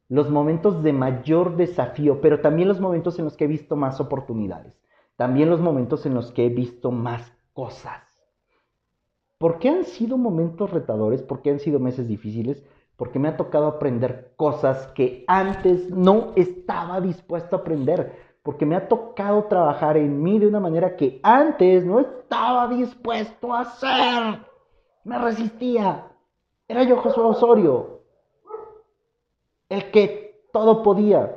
Los 0.08 0.30
momentos 0.30 0.82
de 0.82 0.92
mayor 0.92 1.56
desafío, 1.56 2.20
pero 2.20 2.40
también 2.40 2.68
los 2.68 2.80
momentos 2.80 3.18
en 3.18 3.26
los 3.26 3.36
que 3.36 3.44
he 3.44 3.48
visto 3.48 3.76
más 3.76 4.00
oportunidades. 4.00 4.74
También 5.16 5.50
los 5.50 5.60
momentos 5.60 6.06
en 6.06 6.14
los 6.14 6.32
que 6.32 6.46
he 6.46 6.48
visto 6.48 6.90
más 6.90 7.32
cosas. 7.52 8.02
¿Por 9.38 9.58
qué 9.58 9.68
han 9.68 9.84
sido 9.84 10.18
momentos 10.18 10.70
retadores? 10.70 11.22
¿Por 11.22 11.42
qué 11.42 11.50
han 11.50 11.60
sido 11.60 11.78
meses 11.78 12.08
difíciles? 12.08 12.64
Porque 12.96 13.18
me 13.18 13.28
ha 13.28 13.36
tocado 13.36 13.66
aprender 13.66 14.32
cosas 14.36 14.88
que 14.88 15.24
antes 15.28 15.90
no 15.90 16.32
estaba 16.36 17.00
dispuesto 17.00 17.56
a 17.56 17.60
aprender. 17.60 18.12
Porque 18.42 18.66
me 18.66 18.76
ha 18.76 18.88
tocado 18.88 19.44
trabajar 19.44 19.96
en 19.96 20.22
mí 20.22 20.38
de 20.38 20.46
una 20.46 20.60
manera 20.60 20.96
que 20.96 21.20
antes 21.22 21.84
no 21.84 22.00
estaba 22.00 22.68
dispuesto 22.68 23.54
a 23.54 23.60
hacer. 23.60 24.40
Me 25.04 25.18
resistía. 25.18 26.06
Era 26.68 26.82
yo 26.82 26.96
Josué 26.96 27.24
Osorio, 27.24 27.99
el 29.70 29.90
que 29.90 30.44
todo 30.52 30.82
podía. 30.82 31.36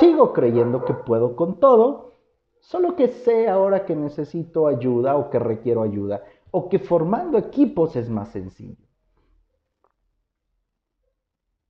Sigo 0.00 0.32
creyendo 0.32 0.84
que 0.84 0.94
puedo 0.94 1.36
con 1.36 1.60
todo, 1.60 2.16
solo 2.58 2.96
que 2.96 3.06
sé 3.06 3.48
ahora 3.48 3.84
que 3.84 3.94
necesito 3.94 4.66
ayuda 4.66 5.16
o 5.16 5.30
que 5.30 5.38
requiero 5.38 5.82
ayuda, 5.82 6.24
o 6.50 6.68
que 6.68 6.80
formando 6.80 7.38
equipos 7.38 7.94
es 7.94 8.08
más 8.08 8.30
sencillo. 8.30 8.84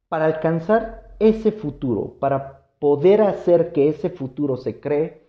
Para 0.09 0.25
alcanzar 0.25 1.17
ese 1.19 1.53
futuro, 1.53 2.15
para 2.19 2.69
poder 2.79 3.21
hacer 3.21 3.73
que 3.73 3.89
ese 3.89 4.09
futuro 4.09 4.57
se 4.57 4.81
cree, 4.81 5.29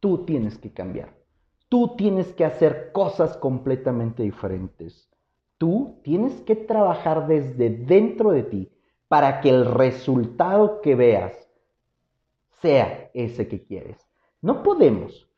tú 0.00 0.24
tienes 0.24 0.56
que 0.56 0.72
cambiar. 0.72 1.14
Tú 1.68 1.96
tienes 1.96 2.32
que 2.34 2.44
hacer 2.44 2.92
cosas 2.92 3.36
completamente 3.36 4.22
diferentes. 4.22 5.10
Tú 5.58 6.00
tienes 6.02 6.40
que 6.42 6.54
trabajar 6.54 7.26
desde 7.26 7.70
dentro 7.70 8.30
de 8.30 8.42
ti 8.42 8.72
para 9.12 9.42
que 9.42 9.50
el 9.50 9.66
resultado 9.66 10.80
que 10.80 10.94
veas 10.94 11.36
sea 12.62 13.10
ese 13.12 13.46
que 13.46 13.62
quieres. 13.62 13.98
No 14.40 14.62
podemos 14.62 15.28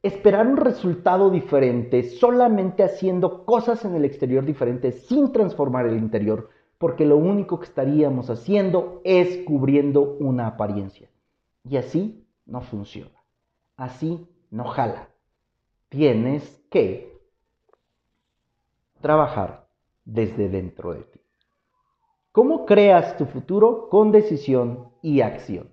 esperar 0.00 0.46
un 0.46 0.56
resultado 0.56 1.28
diferente 1.30 2.04
solamente 2.04 2.84
haciendo 2.84 3.44
cosas 3.44 3.84
en 3.84 3.96
el 3.96 4.04
exterior 4.04 4.44
diferentes 4.44 5.08
sin 5.08 5.32
transformar 5.32 5.86
el 5.86 5.96
interior, 5.96 6.50
porque 6.78 7.04
lo 7.04 7.16
único 7.16 7.58
que 7.58 7.66
estaríamos 7.66 8.30
haciendo 8.30 9.00
es 9.02 9.38
cubriendo 9.38 10.02
una 10.20 10.46
apariencia. 10.46 11.10
Y 11.68 11.78
así 11.78 12.24
no 12.44 12.60
funciona. 12.60 13.24
Así 13.76 14.24
no 14.52 14.66
jala. 14.66 15.08
Tienes 15.88 16.62
que 16.70 17.12
trabajar 19.00 19.66
desde 20.04 20.48
dentro 20.48 20.94
de 20.94 21.02
ti. 21.02 21.25
¿Cómo 22.36 22.66
creas 22.66 23.16
tu 23.16 23.24
futuro? 23.24 23.88
Con 23.88 24.12
decisión 24.12 24.90
y 25.00 25.22
acción. 25.22 25.70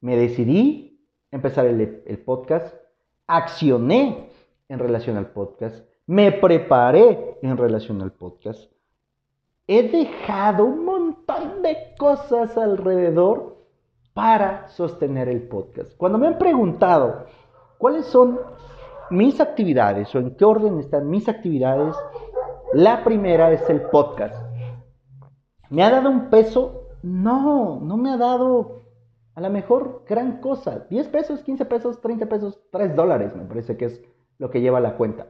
Me 0.00 0.16
decidí 0.16 1.06
empezar 1.30 1.66
el, 1.66 2.18
podcast, 2.24 2.74
accioné 3.26 4.30
en 4.70 4.78
relación 4.78 5.18
al 5.18 5.26
podcast, 5.32 5.86
me 6.06 6.32
preparé 6.32 7.36
en 7.42 7.58
relación 7.58 8.00
al 8.00 8.12
podcast, 8.12 8.72
he 9.66 9.86
dejado 9.86 10.64
un 10.64 10.86
montón 10.86 11.60
de 11.60 11.76
cosas 11.98 12.56
alrededor 12.56 13.66
para 14.14 14.66
sostener 14.68 15.28
el 15.28 15.46
podcast. 15.46 15.94
Cuando 15.98 16.16
me 16.16 16.28
han 16.28 16.38
preguntado 16.38 17.26
cuáles 17.76 18.06
son 18.06 18.40
mis 19.10 19.42
actividades 19.42 20.14
o 20.14 20.20
en 20.20 20.34
qué 20.36 20.44
orden 20.46 20.80
están 20.80 21.10
mis 21.10 21.28
actividades, 21.28 21.94
la 22.72 23.04
primera 23.04 23.52
es 23.52 23.68
el 23.68 23.82
podcast. 23.82 24.45
¿Me 25.70 25.82
ha 25.82 25.90
dado 25.90 26.10
un 26.10 26.30
peso? 26.30 26.88
No, 27.02 27.80
no 27.80 27.96
me 27.96 28.10
ha 28.10 28.16
dado 28.16 28.82
a 29.34 29.40
lo 29.40 29.50
mejor 29.50 30.04
gran 30.08 30.40
cosa. 30.40 30.86
10 30.88 31.08
pesos, 31.08 31.42
15 31.42 31.64
pesos, 31.66 32.00
30 32.00 32.26
pesos, 32.26 32.60
3 32.70 32.94
dólares 32.94 33.34
me 33.36 33.44
parece 33.44 33.76
que 33.76 33.86
es 33.86 34.02
lo 34.38 34.50
que 34.50 34.60
lleva 34.60 34.80
la 34.80 34.96
cuenta. 34.96 35.26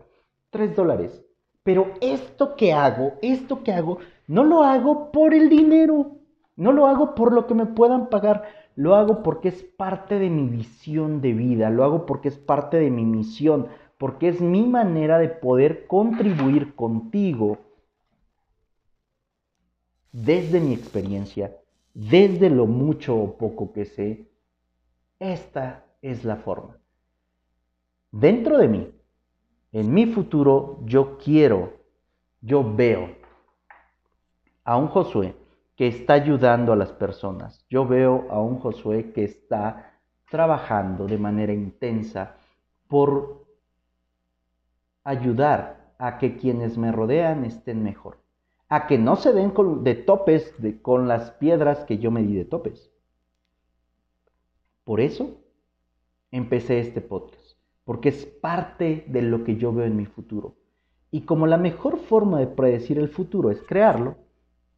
3 0.51 0.77
dólares. 0.77 1.25
Pero 1.63 1.87
esto 2.01 2.55
que 2.55 2.73
hago, 2.73 3.15
esto 3.23 3.65
que 3.65 3.73
hago, 3.73 3.99
no 4.29 4.45
lo 4.45 4.63
hago 4.63 5.11
por 5.11 5.35
el 5.35 5.49
dinero. 5.49 6.13
No 6.55 6.73
lo 6.73 6.87
hago 6.87 7.15
por 7.15 7.33
lo 7.33 7.47
que 7.47 7.55
me 7.55 7.67
puedan 7.67 8.09
pagar. 8.09 8.45
Lo 8.77 8.95
hago 8.95 9.23
porque 9.23 9.49
es 9.49 9.63
parte 9.65 10.19
de 10.19 10.31
mi 10.31 10.49
visión 10.49 11.21
de 11.21 11.33
vida. 11.33 11.71
Lo 11.71 11.83
hago 11.85 12.07
porque 12.07 12.29
es 12.29 12.39
parte 12.39 12.79
de 12.79 12.91
mi 12.91 13.05
misión. 13.05 13.69
Porque 13.99 14.29
es 14.29 14.41
mi 14.41 14.67
manera 14.67 15.19
de 15.19 15.29
poder 15.29 15.87
contribuir 15.87 16.75
contigo 16.75 17.59
desde 20.17 20.61
mi 20.61 20.73
experiencia, 20.73 21.55
desde 21.93 22.49
lo 22.49 22.67
mucho 22.67 23.15
o 23.15 23.37
poco 23.37 23.75
que 23.75 23.85
sé, 23.85 24.31
esta 25.19 25.85
es 26.01 26.25
la 26.25 26.37
forma. 26.37 26.79
Dentro 28.13 28.57
de 28.57 28.67
mí, 28.67 28.91
en 29.73 29.93
mi 29.93 30.07
futuro, 30.07 30.81
yo 30.85 31.19
quiero, 31.19 31.75
yo 32.41 32.65
veo 32.75 33.11
a 34.65 34.79
un 34.79 34.89
Josué 34.89 35.37
que 35.77 35.87
está 35.87 36.15
ayudando 36.15 36.73
a 36.73 36.77
las 36.77 36.93
personas. 36.93 37.67
Yo 37.69 37.87
veo 37.87 38.27
a 38.31 38.41
un 38.41 38.59
Josué 38.59 39.13
que 39.13 39.25
está 39.25 40.01
trabajando 40.31 41.07
de 41.07 41.19
manera 41.19 41.53
intensa 41.53 42.37
por 42.89 43.45
ayudar 45.05 45.93
a 45.99 46.17
que 46.17 46.39
quienes 46.39 46.79
me 46.79 46.91
rodean 46.91 47.45
estén 47.45 47.83
mejor 47.83 48.26
a 48.69 48.87
que 48.87 48.99
no 48.99 49.17
se 49.17 49.33
den 49.33 49.53
de 49.83 49.95
topes 49.95 50.55
con 50.83 51.09
las 51.09 51.31
piedras 51.33 51.85
que 51.85 51.99
yo 51.99 52.11
me 52.11 52.23
di 52.23 52.35
de 52.35 52.45
topes. 52.45 52.91
Por 54.85 55.01
eso 55.01 55.41
empecé 56.31 56.81
este 56.81 57.01
podcast, 57.01 57.59
porque 57.85 58.09
es 58.09 58.27
parte 58.27 59.05
de 59.09 59.23
lo 59.23 59.45
que 59.45 59.57
yo 59.57 59.73
veo 59.73 59.87
en 59.87 59.97
mi 59.97 60.07
futuro. 60.07 60.57
Y 61.11 61.23
como 61.23 61.47
la 61.47 61.57
mejor 61.57 61.99
forma 61.99 62.39
de 62.41 62.47
predecir 62.47 62.99
el 62.99 63.09
futuro 63.09 63.51
es 63.51 63.63
crearlo, 63.63 64.17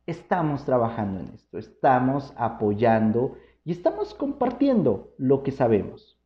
estamos 0.06 0.64
trabajando 0.64 1.20
en 1.20 1.28
esto, 1.34 1.58
estamos 1.58 2.32
apoyando 2.36 3.36
y 3.64 3.72
estamos 3.72 4.14
compartiendo 4.14 5.14
lo 5.18 5.42
que 5.42 5.52
sabemos. 5.52 6.18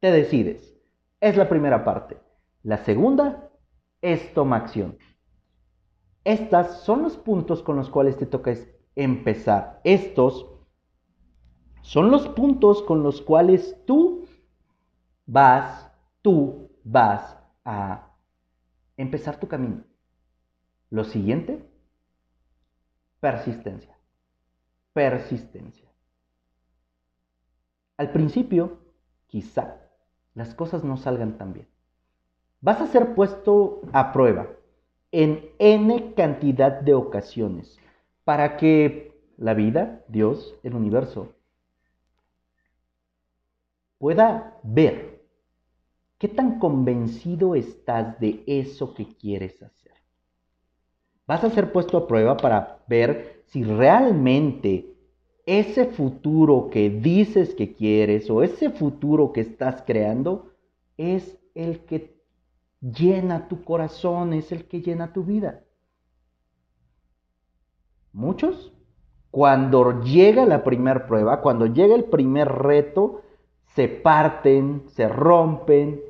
Te 0.00 0.10
decides. 0.10 0.76
Es 1.20 1.36
la 1.36 1.48
primera 1.48 1.84
parte. 1.84 2.18
La 2.62 2.76
segunda 2.78 3.50
es 4.02 4.34
toma 4.34 4.56
acción. 4.56 4.98
Estas 6.24 6.80
son 6.80 7.02
los 7.02 7.18
puntos 7.18 7.62
con 7.62 7.76
los 7.76 7.90
cuales 7.90 8.16
te 8.16 8.24
toca 8.24 8.54
empezar. 8.96 9.80
Estos 9.84 10.46
son 11.82 12.10
los 12.10 12.28
puntos 12.28 12.82
con 12.82 13.02
los 13.02 13.20
cuales 13.20 13.76
tú 13.86 14.26
vas, 15.26 15.92
tú 16.22 16.70
vas 16.82 17.36
a 17.62 18.08
empezar 18.96 19.38
tu 19.38 19.48
camino. 19.48 19.84
Lo 20.88 21.04
siguiente, 21.04 21.68
persistencia. 23.20 23.94
Persistencia. 24.94 25.90
Al 27.98 28.12
principio, 28.12 28.78
quizá 29.26 29.76
las 30.32 30.54
cosas 30.54 30.84
no 30.84 30.96
salgan 30.96 31.36
tan 31.36 31.52
bien. 31.52 31.68
Vas 32.62 32.80
a 32.80 32.86
ser 32.86 33.14
puesto 33.14 33.82
a 33.92 34.10
prueba 34.12 34.48
en 35.16 35.48
n 35.60 36.14
cantidad 36.14 36.80
de 36.80 36.92
ocasiones 36.92 37.78
para 38.24 38.56
que 38.56 39.12
la 39.36 39.54
vida, 39.54 40.02
Dios, 40.08 40.56
el 40.64 40.74
universo, 40.74 41.34
pueda 43.98 44.58
ver 44.64 45.22
qué 46.18 46.26
tan 46.26 46.58
convencido 46.58 47.54
estás 47.54 48.18
de 48.18 48.42
eso 48.48 48.92
que 48.92 49.06
quieres 49.14 49.62
hacer. 49.62 49.92
Vas 51.28 51.44
a 51.44 51.50
ser 51.50 51.70
puesto 51.70 51.96
a 51.96 52.08
prueba 52.08 52.36
para 52.36 52.82
ver 52.88 53.44
si 53.46 53.62
realmente 53.62 54.96
ese 55.46 55.86
futuro 55.86 56.70
que 56.72 56.90
dices 56.90 57.54
que 57.54 57.72
quieres 57.72 58.28
o 58.30 58.42
ese 58.42 58.68
futuro 58.70 59.32
que 59.32 59.42
estás 59.42 59.80
creando 59.86 60.50
es 60.96 61.38
el 61.54 61.84
que 61.84 62.13
llena 62.92 63.48
tu 63.48 63.64
corazón, 63.64 64.32
es 64.32 64.52
el 64.52 64.66
que 64.68 64.82
llena 64.82 65.12
tu 65.12 65.24
vida. 65.24 65.64
Muchos, 68.12 68.72
cuando 69.30 70.02
llega 70.02 70.46
la 70.46 70.62
primera 70.62 71.06
prueba, 71.06 71.40
cuando 71.40 71.66
llega 71.66 71.94
el 71.94 72.04
primer 72.04 72.48
reto, 72.48 73.22
se 73.74 73.88
parten, 73.88 74.84
se 74.88 75.08
rompen 75.08 76.00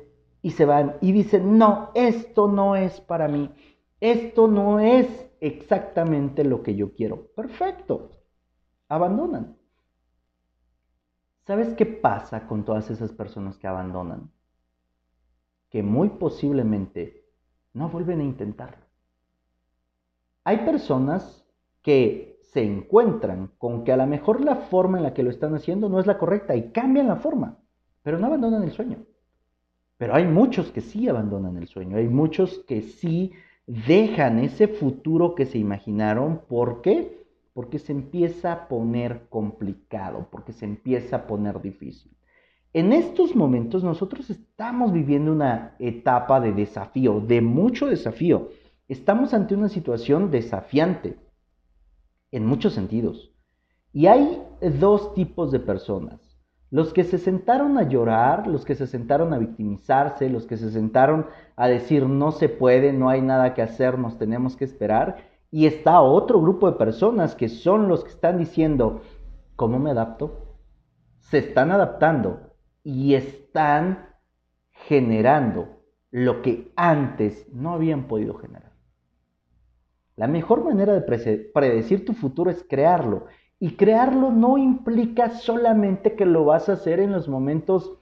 y 0.41 0.51
se 0.51 0.65
van 0.65 0.97
y 1.01 1.11
dicen, 1.11 1.57
no, 1.57 1.91
esto 1.95 2.47
no 2.47 2.75
es 2.75 3.01
para 3.01 3.27
mí, 3.27 3.49
esto 3.99 4.47
no 4.47 4.79
es 4.79 5.27
exactamente 5.39 6.43
lo 6.43 6.61
que 6.61 6.75
yo 6.75 6.93
quiero. 6.93 7.27
Perfecto, 7.35 8.11
abandonan. 8.87 9.57
¿Sabes 11.47 11.73
qué 11.75 11.85
pasa 11.85 12.47
con 12.47 12.65
todas 12.65 12.89
esas 12.91 13.11
personas 13.11 13.57
que 13.57 13.67
abandonan? 13.67 14.31
Que 15.69 15.83
muy 15.83 16.09
posiblemente 16.09 17.25
no 17.73 17.89
vuelven 17.89 18.21
a 18.21 18.23
intentarlo. 18.23 18.85
Hay 20.43 20.59
personas 20.59 21.45
que 21.81 22.39
se 22.41 22.63
encuentran 22.63 23.51
con 23.57 23.83
que 23.83 23.91
a 23.91 23.97
lo 23.97 24.07
mejor 24.07 24.41
la 24.41 24.55
forma 24.55 24.97
en 24.97 25.03
la 25.03 25.13
que 25.13 25.23
lo 25.23 25.29
están 25.29 25.55
haciendo 25.55 25.89
no 25.89 25.99
es 25.99 26.07
la 26.07 26.17
correcta 26.17 26.55
y 26.55 26.71
cambian 26.71 27.07
la 27.07 27.17
forma, 27.17 27.57
pero 28.01 28.17
no 28.17 28.27
abandonan 28.27 28.63
el 28.63 28.71
sueño. 28.71 28.99
Pero 29.97 30.15
hay 30.15 30.25
muchos 30.25 30.71
que 30.71 30.81
sí 30.81 31.07
abandonan 31.07 31.57
el 31.57 31.67
sueño, 31.67 31.97
hay 31.97 32.07
muchos 32.07 32.59
que 32.67 32.81
sí 32.81 33.33
dejan 33.67 34.39
ese 34.39 34.67
futuro 34.67 35.35
que 35.35 35.45
se 35.45 35.57
imaginaron. 35.57 36.41
¿Por 36.47 36.81
qué? 36.81 37.25
Porque 37.53 37.79
se 37.79 37.91
empieza 37.91 38.53
a 38.53 38.67
poner 38.67 39.27
complicado, 39.29 40.27
porque 40.31 40.53
se 40.53 40.65
empieza 40.65 41.17
a 41.17 41.27
poner 41.27 41.61
difícil. 41.61 42.11
En 42.75 42.91
estos 42.91 43.37
momentos 43.37 43.85
nosotros 43.85 44.29
estamos 44.29 44.91
viviendo 44.91 45.31
una 45.31 45.77
etapa 45.79 46.41
de 46.41 46.51
desafío, 46.51 47.21
de 47.21 47.39
mucho 47.39 47.87
desafío. 47.87 48.49
Estamos 48.89 49.33
ante 49.33 49.55
una 49.55 49.69
situación 49.69 50.29
desafiante 50.29 51.17
en 52.31 52.45
muchos 52.45 52.73
sentidos. 52.73 53.31
Y 53.93 54.07
hay 54.07 54.43
dos 54.81 55.13
tipos 55.13 55.53
de 55.53 55.61
personas. 55.61 56.19
Los 56.69 56.91
que 56.91 57.05
se 57.05 57.17
sentaron 57.17 57.77
a 57.77 57.87
llorar, 57.87 58.45
los 58.45 58.65
que 58.65 58.75
se 58.75 58.87
sentaron 58.87 59.33
a 59.33 59.37
victimizarse, 59.37 60.29
los 60.29 60.45
que 60.45 60.57
se 60.57 60.69
sentaron 60.69 61.27
a 61.55 61.69
decir 61.69 62.05
no 62.05 62.33
se 62.33 62.49
puede, 62.49 62.91
no 62.91 63.07
hay 63.07 63.21
nada 63.21 63.53
que 63.53 63.61
hacer, 63.61 63.97
nos 63.97 64.17
tenemos 64.17 64.57
que 64.57 64.65
esperar. 64.65 65.15
Y 65.49 65.65
está 65.65 66.01
otro 66.01 66.41
grupo 66.41 66.69
de 66.69 66.77
personas 66.77 67.35
que 67.35 67.47
son 67.47 67.87
los 67.87 68.03
que 68.03 68.09
están 68.09 68.37
diciendo, 68.37 68.99
¿cómo 69.55 69.79
me 69.79 69.91
adapto? 69.91 70.57
Se 71.21 71.37
están 71.37 71.71
adaptando 71.71 72.44
y 72.85 73.15
están 73.15 74.09
generando 74.69 75.81
lo 76.11 76.43
que 76.43 76.71
antes 76.75 77.51
no 77.51 77.73
habían 77.73 78.07
podido 78.07 78.35
generar. 78.35 78.71
La 80.15 80.27
mejor 80.27 80.63
manera 80.63 80.93
de 80.93 81.01
predecir 81.53 82.05
tu 82.05 82.13
futuro 82.13 82.51
es 82.51 82.63
crearlo. 82.63 83.25
Y 83.59 83.75
crearlo 83.75 84.31
no 84.31 84.57
implica 84.57 85.29
solamente 85.31 86.15
que 86.15 86.25
lo 86.25 86.45
vas 86.45 86.69
a 86.69 86.73
hacer 86.73 86.99
en 86.99 87.11
los 87.11 87.27
momentos 87.27 87.97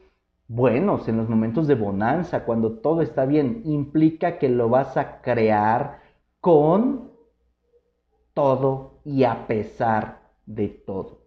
buenos, 0.48 1.08
en 1.08 1.17
los 1.17 1.30
momentos 1.30 1.67
de 1.67 1.76
bonanza, 1.76 2.43
cuando 2.43 2.80
todo 2.80 3.02
está 3.02 3.26
bien. 3.26 3.62
Implica 3.63 4.38
que 4.38 4.50
lo 4.50 4.67
vas 4.67 4.98
a 4.98 5.22
crear 5.22 6.02
con 6.41 7.10
todo 8.34 9.00
y 9.06 9.24
a 9.24 9.48
pesar 9.48 10.34
de 10.46 10.67
todo. 10.67 11.22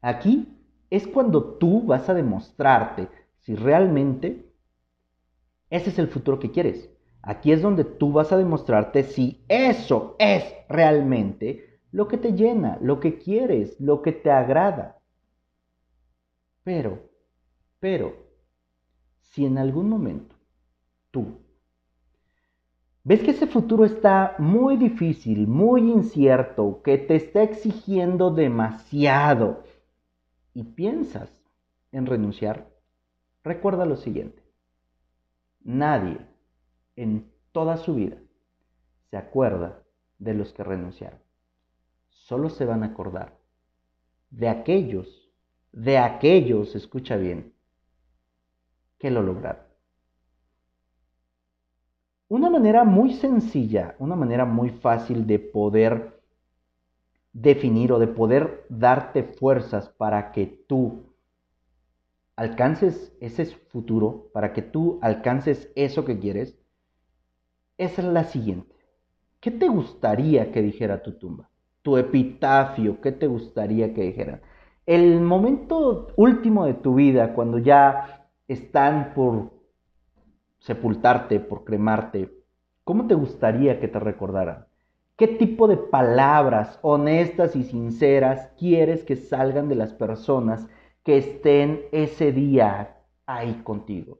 Aquí 0.00 0.57
es 0.90 1.06
cuando 1.06 1.42
tú 1.42 1.82
vas 1.82 2.08
a 2.08 2.14
demostrarte 2.14 3.08
si 3.40 3.54
realmente 3.54 4.48
ese 5.70 5.90
es 5.90 5.98
el 5.98 6.08
futuro 6.08 6.38
que 6.38 6.50
quieres. 6.50 6.90
Aquí 7.22 7.52
es 7.52 7.60
donde 7.60 7.84
tú 7.84 8.12
vas 8.12 8.32
a 8.32 8.38
demostrarte 8.38 9.02
si 9.02 9.44
eso 9.48 10.16
es 10.18 10.44
realmente 10.68 11.80
lo 11.90 12.08
que 12.08 12.16
te 12.16 12.32
llena, 12.32 12.78
lo 12.80 13.00
que 13.00 13.18
quieres, 13.18 13.78
lo 13.80 14.02
que 14.02 14.12
te 14.12 14.30
agrada. 14.30 14.98
Pero, 16.64 17.00
pero, 17.80 18.14
si 19.20 19.46
en 19.46 19.58
algún 19.58 19.88
momento 19.88 20.34
tú 21.10 21.38
ves 23.04 23.22
que 23.22 23.30
ese 23.30 23.46
futuro 23.46 23.84
está 23.84 24.34
muy 24.38 24.76
difícil, 24.76 25.46
muy 25.46 25.90
incierto, 25.90 26.82
que 26.82 26.98
te 26.98 27.16
está 27.16 27.42
exigiendo 27.42 28.30
demasiado 28.30 29.64
y 30.58 30.64
piensas 30.64 31.30
en 31.92 32.04
renunciar, 32.04 32.68
recuerda 33.44 33.86
lo 33.86 33.96
siguiente. 33.96 34.42
Nadie 35.62 36.18
en 36.96 37.30
toda 37.52 37.76
su 37.76 37.94
vida 37.94 38.16
se 39.08 39.16
acuerda 39.16 39.84
de 40.18 40.34
los 40.34 40.52
que 40.52 40.64
renunciaron. 40.64 41.20
Solo 42.08 42.50
se 42.50 42.64
van 42.64 42.82
a 42.82 42.86
acordar 42.86 43.38
de 44.30 44.48
aquellos, 44.48 45.30
de 45.70 45.98
aquellos, 45.98 46.74
escucha 46.74 47.16
bien, 47.16 47.54
que 48.98 49.12
lo 49.12 49.22
lograron. 49.22 49.62
Una 52.26 52.50
manera 52.50 52.82
muy 52.82 53.12
sencilla, 53.12 53.94
una 54.00 54.16
manera 54.16 54.44
muy 54.44 54.70
fácil 54.70 55.24
de 55.24 55.38
poder 55.38 56.17
definir 57.32 57.92
o 57.92 57.98
de 57.98 58.08
poder 58.08 58.66
darte 58.68 59.22
fuerzas 59.22 59.88
para 59.90 60.32
que 60.32 60.46
tú 60.68 61.14
alcances 62.36 63.12
ese 63.20 63.44
futuro, 63.46 64.30
para 64.32 64.54
que 64.54 64.62
tú 64.62 64.98
alcances 65.02 65.70
eso 65.74 66.04
que 66.06 66.18
quieres, 66.18 66.58
es 67.78 67.98
la 67.98 68.24
siguiente. 68.24 68.74
¿Qué 69.40 69.50
te 69.50 69.68
gustaría 69.68 70.52
que 70.52 70.62
dijera 70.62 71.02
tu 71.02 71.18
tumba? 71.18 71.50
Tu 71.82 71.96
epitafio, 71.96 73.00
¿qué 73.00 73.12
te 73.12 73.26
gustaría 73.26 73.94
que 73.94 74.02
dijera? 74.02 74.42
El 74.86 75.20
momento 75.20 76.08
último 76.16 76.66
de 76.66 76.74
tu 76.74 76.94
vida, 76.94 77.34
cuando 77.34 77.58
ya 77.58 78.28
están 78.48 79.14
por 79.14 79.50
sepultarte, 80.60 81.40
por 81.40 81.64
cremarte, 81.64 82.32
¿cómo 82.84 83.08
te 83.08 83.14
gustaría 83.16 83.80
que 83.80 83.88
te 83.88 83.98
recordaran? 83.98 84.67
¿Qué 85.18 85.26
tipo 85.26 85.66
de 85.66 85.76
palabras 85.76 86.78
honestas 86.80 87.56
y 87.56 87.64
sinceras 87.64 88.52
quieres 88.56 89.02
que 89.02 89.16
salgan 89.16 89.68
de 89.68 89.74
las 89.74 89.92
personas 89.92 90.68
que 91.02 91.16
estén 91.16 91.80
ese 91.90 92.30
día 92.30 92.98
ahí 93.26 93.60
contigo? 93.64 94.18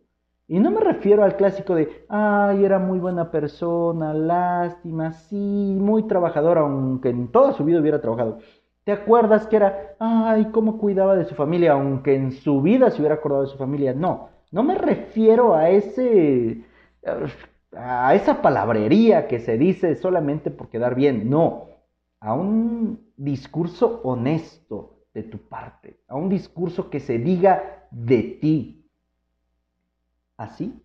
Y 0.48 0.58
no 0.58 0.72
me 0.72 0.80
refiero 0.80 1.22
al 1.22 1.36
clásico 1.36 1.76
de, 1.76 2.04
ay, 2.08 2.64
era 2.64 2.80
muy 2.80 2.98
buena 2.98 3.30
persona, 3.30 4.12
lástima, 4.12 5.12
sí, 5.12 5.78
muy 5.80 6.02
trabajador, 6.08 6.58
aunque 6.58 7.10
en 7.10 7.28
toda 7.28 7.52
su 7.52 7.64
vida 7.64 7.80
hubiera 7.80 8.00
trabajado. 8.00 8.40
¿Te 8.82 8.90
acuerdas 8.90 9.46
que 9.46 9.54
era, 9.54 9.94
ay, 10.00 10.46
cómo 10.50 10.78
cuidaba 10.78 11.14
de 11.14 11.26
su 11.26 11.36
familia, 11.36 11.74
aunque 11.74 12.16
en 12.16 12.32
su 12.32 12.60
vida 12.60 12.90
se 12.90 13.00
hubiera 13.00 13.14
acordado 13.14 13.42
de 13.42 13.50
su 13.50 13.56
familia? 13.56 13.94
No, 13.94 14.30
no 14.50 14.64
me 14.64 14.74
refiero 14.74 15.54
a 15.54 15.70
ese, 15.70 16.64
a 17.76 18.14
esa 18.14 18.40
palabrería 18.40 19.28
que 19.28 19.40
se 19.40 19.58
dice 19.58 19.94
solamente 19.96 20.50
por 20.50 20.68
quedar 20.68 20.94
bien, 20.94 21.28
no, 21.28 21.68
a 22.20 22.34
un 22.34 23.12
discurso 23.16 24.00
honesto 24.04 25.04
de 25.14 25.22
tu 25.22 25.38
parte, 25.38 26.00
a 26.08 26.16
un 26.16 26.28
discurso 26.28 26.90
que 26.90 27.00
se 27.00 27.18
diga 27.18 27.86
de 27.90 28.22
ti. 28.22 28.90
Así 30.36 30.82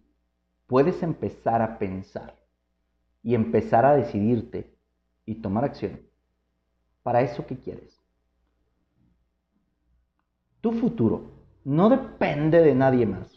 puedes 0.67 1.03
empezar 1.03 1.61
a 1.61 1.77
pensar 1.77 2.35
y 3.21 3.35
empezar 3.35 3.85
a 3.85 3.95
decidirte 3.95 4.75
y 5.25 5.35
tomar 5.35 5.63
acción 5.63 6.01
para 7.03 7.21
eso 7.21 7.45
que 7.45 7.57
quieres. 7.57 8.01
Tu 10.61 10.71
futuro 10.71 11.31
no 11.63 11.89
depende 11.89 12.61
de 12.61 12.73
nadie 12.73 13.05
más. 13.05 13.32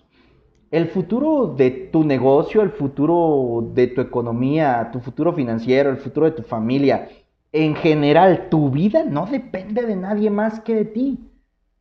El 0.70 0.88
futuro 0.88 1.55
de 1.57 1.70
tu 1.70 2.02
negocio, 2.02 2.61
el 2.61 2.70
futuro 2.70 3.70
de 3.72 3.87
tu 3.87 4.00
economía, 4.00 4.90
tu 4.92 4.98
futuro 4.98 5.33
financiero, 5.33 5.90
el 5.90 5.98
futuro 5.98 6.26
de 6.26 6.33
tu 6.33 6.42
familia, 6.42 7.09
en 7.52 7.76
general, 7.76 8.48
tu 8.50 8.70
vida 8.70 9.05
no 9.05 9.26
depende 9.26 9.83
de 9.83 9.94
nadie 9.94 10.29
más 10.29 10.61
que 10.61 10.74
de 10.74 10.85
ti. 10.85 11.31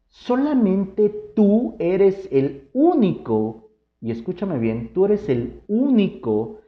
Solamente 0.10 1.10
tú 1.36 1.76
eres 1.80 2.30
el 2.32 2.70
único, 2.74 3.72
y 4.00 4.12
escúchame 4.12 4.60
bien, 4.60 4.94
tú 4.94 5.06
eres 5.06 5.28
el 5.30 5.62
único 5.68 6.62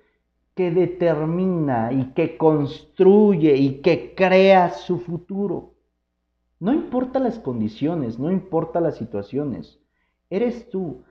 que 0.56 0.72
determina 0.72 1.94
y 1.94 2.14
que 2.14 2.36
construye 2.36 3.56
y 3.56 3.82
que 3.82 4.16
crea 4.16 4.72
su 4.72 5.00
futuro. 5.00 5.76
No 6.60 6.74
importa 6.74 7.20
las 7.20 7.38
condiciones, 7.38 8.18
no 8.18 8.32
importa 8.32 8.82
las 8.82 8.98
situaciones, 8.98 9.80
eres 10.32 10.70
tú. 10.72 11.04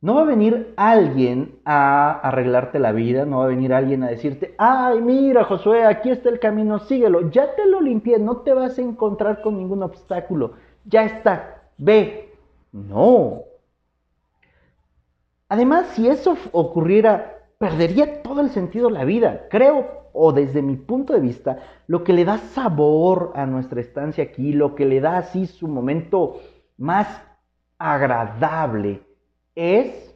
No 0.00 0.14
va 0.14 0.22
a 0.22 0.26
venir 0.26 0.74
alguien 0.76 1.58
a 1.64 2.20
arreglarte 2.20 2.78
la 2.78 2.92
vida, 2.92 3.24
no 3.24 3.38
va 3.38 3.46
a 3.46 3.48
venir 3.48 3.72
alguien 3.72 4.04
a 4.04 4.08
decirte, 4.08 4.54
ay, 4.56 5.00
mira 5.00 5.42
Josué, 5.44 5.84
aquí 5.84 6.10
está 6.10 6.28
el 6.28 6.38
camino, 6.38 6.78
síguelo, 6.78 7.30
ya 7.30 7.56
te 7.56 7.66
lo 7.66 7.80
limpié, 7.80 8.18
no 8.20 8.38
te 8.38 8.52
vas 8.52 8.78
a 8.78 8.82
encontrar 8.82 9.42
con 9.42 9.56
ningún 9.56 9.82
obstáculo, 9.82 10.52
ya 10.84 11.02
está, 11.04 11.62
ve. 11.76 12.32
No. 12.70 13.42
Además, 15.48 15.86
si 15.94 16.06
eso 16.06 16.36
ocurriera, 16.52 17.38
perdería 17.58 18.22
todo 18.22 18.40
el 18.40 18.50
sentido 18.50 18.88
de 18.88 18.94
la 18.94 19.04
vida. 19.04 19.46
Creo, 19.50 20.08
o 20.12 20.32
desde 20.32 20.62
mi 20.62 20.76
punto 20.76 21.12
de 21.12 21.20
vista, 21.20 21.58
lo 21.86 22.04
que 22.04 22.12
le 22.12 22.24
da 22.24 22.38
sabor 22.38 23.32
a 23.34 23.46
nuestra 23.46 23.80
estancia 23.80 24.22
aquí, 24.22 24.52
lo 24.52 24.74
que 24.74 24.84
le 24.84 25.00
da 25.00 25.18
así 25.18 25.46
su 25.46 25.66
momento 25.66 26.40
más 26.76 27.08
agradable, 27.78 29.02
es 29.58 30.14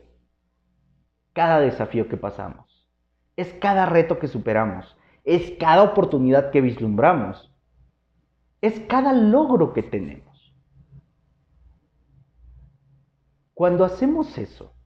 cada 1.32 1.58
desafío 1.58 2.08
que 2.08 2.16
pasamos, 2.16 2.88
es 3.34 3.52
cada 3.54 3.86
reto 3.86 4.20
que 4.20 4.28
superamos, 4.28 4.96
es 5.24 5.56
cada 5.58 5.82
oportunidad 5.82 6.52
que 6.52 6.60
vislumbramos, 6.60 7.52
es 8.60 8.78
cada 8.88 9.12
logro 9.12 9.72
que 9.72 9.82
tenemos. 9.82 10.54
Cuando 13.52 13.84
hacemos 13.84 14.38
eso, 14.38 14.76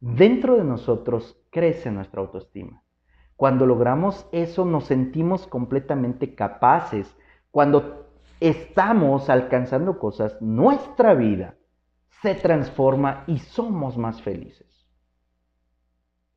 dentro 0.00 0.56
de 0.56 0.64
nosotros 0.64 1.40
crece 1.48 1.90
nuestra 1.90 2.20
autoestima. 2.20 2.82
Cuando 3.36 3.64
logramos 3.64 4.28
eso 4.32 4.66
nos 4.66 4.84
sentimos 4.84 5.46
completamente 5.46 6.34
capaces. 6.34 7.16
Cuando 7.50 8.10
estamos 8.38 9.30
alcanzando 9.30 9.98
cosas, 9.98 10.36
nuestra 10.42 11.14
vida 11.14 11.56
se 12.22 12.34
transforma 12.34 13.24
y 13.26 13.38
somos 13.38 13.96
más 13.96 14.22
felices. 14.22 14.88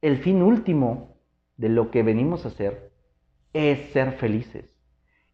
El 0.02 0.18
fin 0.18 0.42
último 0.42 1.18
de 1.58 1.70
lo 1.70 1.92
que 1.92 2.04
venimos 2.04 2.46
a 2.46 2.50
hacer 2.50 2.92
es 3.54 3.92
ser 3.92 4.14
felices. 4.14 4.78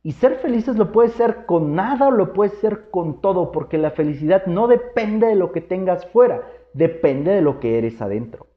Y 0.01 0.13
ser 0.13 0.39
felices 0.39 0.75
lo 0.75 0.91
puedes 0.91 1.13
ser 1.13 1.45
con 1.45 1.75
nada 1.75 2.07
o 2.07 2.11
lo 2.11 2.33
puedes 2.33 2.57
ser 2.59 2.89
con 2.89 3.21
todo, 3.21 3.51
porque 3.51 3.77
la 3.77 3.91
felicidad 3.91 4.45
no 4.45 4.67
depende 4.67 5.27
de 5.27 5.35
lo 5.35 5.51
que 5.51 5.61
tengas 5.61 6.05
fuera, 6.07 6.41
depende 6.73 7.31
de 7.31 7.41
lo 7.41 7.59
que 7.59 7.77
eres 7.77 8.01
adentro. 8.01 8.47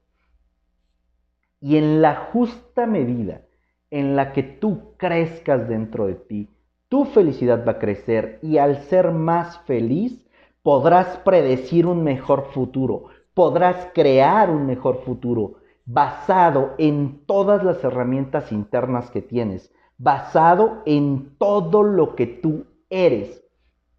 Y 1.60 1.76
en 1.76 2.02
la 2.02 2.16
justa 2.32 2.86
medida 2.86 3.42
en 3.90 4.16
la 4.16 4.32
que 4.32 4.42
tú 4.42 4.96
crezcas 4.96 5.68
dentro 5.68 6.06
de 6.06 6.16
ti, 6.16 6.50
tu 6.88 7.04
felicidad 7.04 7.64
va 7.66 7.72
a 7.72 7.78
crecer 7.78 8.38
y 8.42 8.58
al 8.58 8.82
ser 8.82 9.12
más 9.12 9.58
feliz 9.60 10.25
podrás 10.66 11.18
predecir 11.18 11.86
un 11.86 12.02
mejor 12.02 12.46
futuro, 12.46 13.04
podrás 13.34 13.92
crear 13.94 14.50
un 14.50 14.66
mejor 14.66 15.04
futuro 15.04 15.60
basado 15.84 16.74
en 16.76 17.24
todas 17.24 17.62
las 17.62 17.84
herramientas 17.84 18.50
internas 18.50 19.08
que 19.12 19.22
tienes, 19.22 19.72
basado 19.96 20.82
en 20.84 21.36
todo 21.38 21.84
lo 21.84 22.16
que 22.16 22.26
tú 22.26 22.66
eres, 22.90 23.44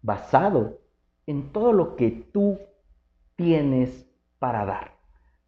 basado 0.02 0.76
en 1.26 1.52
todo 1.54 1.72
lo 1.72 1.96
que 1.96 2.10
tú 2.10 2.58
tienes 3.34 4.06
para 4.38 4.66
dar. 4.66 4.92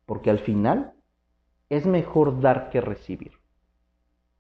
Porque 0.07 0.31
al 0.31 0.39
final 0.39 0.95
es 1.69 1.85
mejor 1.85 2.41
dar 2.41 2.71
que 2.71 2.81
recibir. 2.81 3.33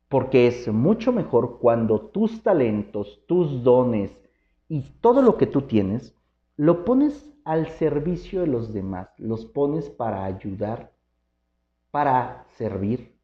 Porque 0.08 0.46
es 0.46 0.66
mucho 0.72 1.12
mejor 1.12 1.58
cuando 1.58 2.00
tus 2.00 2.42
talentos, 2.42 3.20
tus 3.26 3.62
dones 3.62 4.18
y 4.66 4.80
todo 5.02 5.20
lo 5.20 5.36
que 5.36 5.46
tú 5.46 5.60
tienes, 5.60 6.16
lo 6.60 6.84
pones 6.84 7.32
al 7.44 7.68
servicio 7.68 8.42
de 8.42 8.46
los 8.46 8.72
demás, 8.74 9.08
los 9.18 9.46
pones 9.46 9.88
para 9.88 10.24
ayudar, 10.24 10.92
para 11.90 12.44
servir, 12.56 13.16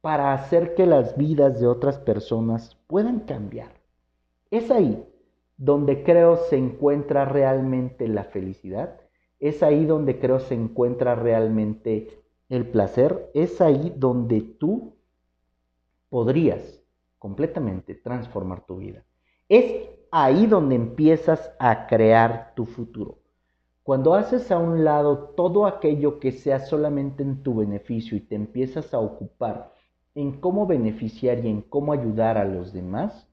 para 0.00 0.32
hacer 0.32 0.74
que 0.74 0.86
las 0.86 1.16
vidas 1.16 1.60
de 1.60 1.66
otras 1.66 1.98
personas 1.98 2.76
puedan 2.86 3.20
cambiar. 3.20 3.72
Es 4.50 4.70
ahí 4.70 5.04
donde 5.56 6.02
creo 6.02 6.36
se 6.48 6.56
encuentra 6.56 7.24
realmente 7.24 8.08
la 8.08 8.24
felicidad 8.24 9.00
es 9.40 9.62
ahí 9.62 9.86
donde 9.86 10.18
creo 10.18 10.38
se 10.38 10.54
encuentra 10.54 11.14
realmente 11.14 12.22
el 12.50 12.68
placer. 12.68 13.30
Es 13.32 13.60
ahí 13.62 13.92
donde 13.96 14.42
tú 14.42 14.94
podrías 16.10 16.82
completamente 17.18 17.94
transformar 17.94 18.66
tu 18.66 18.76
vida. 18.76 19.02
Es 19.50 19.90
ahí 20.12 20.46
donde 20.46 20.76
empiezas 20.76 21.50
a 21.58 21.88
crear 21.88 22.54
tu 22.54 22.66
futuro. 22.66 23.18
Cuando 23.82 24.14
haces 24.14 24.52
a 24.52 24.58
un 24.58 24.84
lado 24.84 25.34
todo 25.36 25.66
aquello 25.66 26.20
que 26.20 26.30
sea 26.30 26.60
solamente 26.60 27.24
en 27.24 27.42
tu 27.42 27.56
beneficio 27.56 28.16
y 28.16 28.20
te 28.20 28.36
empiezas 28.36 28.94
a 28.94 29.00
ocupar 29.00 29.74
en 30.14 30.40
cómo 30.40 30.68
beneficiar 30.68 31.44
y 31.44 31.48
en 31.48 31.62
cómo 31.62 31.92
ayudar 31.92 32.38
a 32.38 32.44
los 32.44 32.72
demás, 32.72 33.26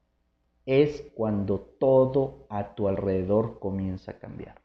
es 0.66 1.08
cuando 1.14 1.60
todo 1.60 2.46
a 2.48 2.74
tu 2.74 2.88
alrededor 2.88 3.60
comienza 3.60 4.10
a 4.10 4.18
cambiar. 4.18 4.60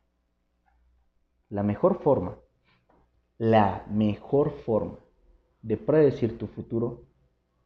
La 1.50 1.62
mejor 1.62 2.00
forma, 2.02 2.36
la 3.38 3.86
mejor 3.92 4.50
forma 4.66 4.98
de 5.62 5.78
predecir 5.78 6.36
tu 6.40 6.48
futuro 6.48 7.04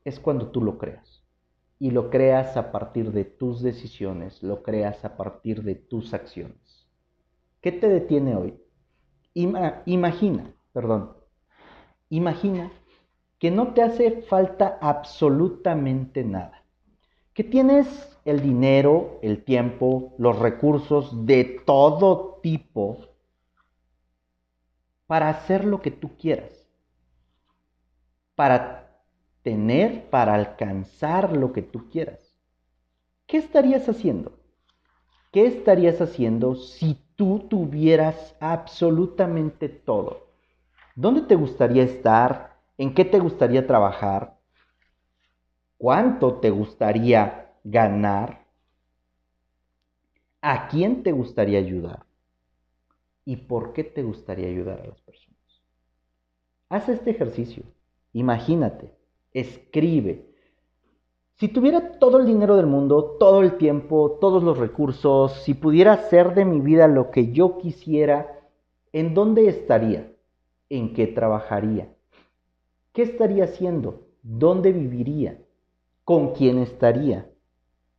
es 0.03 0.19
cuando 0.19 0.47
tú 0.51 0.61
lo 0.61 0.77
creas. 0.77 1.16
Y 1.79 1.91
lo 1.91 2.09
creas 2.09 2.57
a 2.57 2.71
partir 2.71 3.11
de 3.11 3.23
tus 3.23 3.61
decisiones, 3.61 4.41
lo 4.41 4.63
creas 4.63 5.05
a 5.05 5.15
partir 5.15 5.63
de 5.63 5.75
tus 5.75 6.13
acciones. 6.13 6.87
¿Qué 7.61 7.71
te 7.71 7.87
detiene 7.87 8.35
hoy? 8.35 8.59
imagina, 9.85 10.51
perdón, 10.73 11.15
imagina 12.09 12.71
que 13.37 13.51
no 13.51 13.73
te 13.73 13.83
hace 13.83 14.23
falta 14.23 14.79
absolutamente 14.81 16.23
nada. 16.23 16.63
Que 17.33 17.43
tienes 17.43 18.17
el 18.25 18.41
dinero, 18.41 19.19
el 19.21 19.43
tiempo, 19.43 20.15
los 20.17 20.39
recursos 20.39 21.25
de 21.27 21.61
todo 21.65 22.39
tipo 22.41 22.97
para 25.05 25.29
hacer 25.29 25.63
lo 25.63 25.81
que 25.81 25.91
tú 25.91 26.17
quieras, 26.17 26.51
para 28.35 28.76
tener, 29.47 30.09
para 30.09 30.35
alcanzar 30.35 31.31
lo 31.31 31.53
que 31.53 31.61
tú 31.61 31.89
quieras. 31.89 32.35
¿Qué 33.27 33.37
estarías 33.37 33.87
haciendo? 33.87 34.33
¿Qué 35.31 35.47
estarías 35.47 36.01
haciendo 36.01 36.55
si 36.55 36.97
tú 37.15 37.47
tuvieras 37.49 38.35
absolutamente 38.41 39.69
todo? 39.69 40.27
¿Dónde 40.95 41.21
te 41.21 41.35
gustaría 41.35 41.83
estar? 41.83 42.57
¿En 42.77 42.93
qué 42.93 43.05
te 43.05 43.19
gustaría 43.19 43.65
trabajar? 43.65 44.37
¿Cuánto 45.77 46.33
te 46.41 46.49
gustaría 46.49 47.53
ganar? 47.63 48.45
¿A 50.41 50.67
quién 50.67 51.03
te 51.03 51.13
gustaría 51.13 51.59
ayudar? 51.59 52.05
y 53.23 53.35
por 53.35 53.73
qué 53.73 53.83
te 53.83 54.03
gustaría 54.03 54.47
ayudar 54.47 54.79
a 54.81 54.87
las 54.87 55.01
personas. 55.01 55.61
haz 56.69 56.87
este 56.87 57.11
ejercicio. 57.11 57.63
Imagínate, 58.13 58.96
escribe. 59.39 60.25
Si 61.35 61.47
tuviera 61.47 61.99
todo 61.99 62.19
el 62.19 62.25
dinero 62.25 62.55
del 62.55 62.65
mundo, 62.65 63.17
todo 63.19 63.41
el 63.41 63.57
tiempo, 63.57 64.17
todos 64.19 64.41
los 64.41 64.57
recursos, 64.57 65.33
si 65.43 65.53
pudiera 65.53 65.93
hacer 65.93 66.33
de 66.33 66.45
mi 66.45 66.59
vida 66.59 66.87
lo 66.87 67.11
que 67.11 67.31
yo 67.31 67.59
quisiera, 67.59 68.39
¿en 68.91 69.13
dónde 69.13 69.47
estaría? 69.47 70.11
¿En 70.69 70.93
qué 70.93 71.05
trabajaría? 71.05 71.93
¿Qué 72.91 73.03
estaría 73.03 73.43
haciendo? 73.43 74.07
¿Dónde 74.23 74.71
viviría? 74.71 75.37
¿Con 76.03 76.33
quién 76.33 76.57
estaría? 76.57 77.29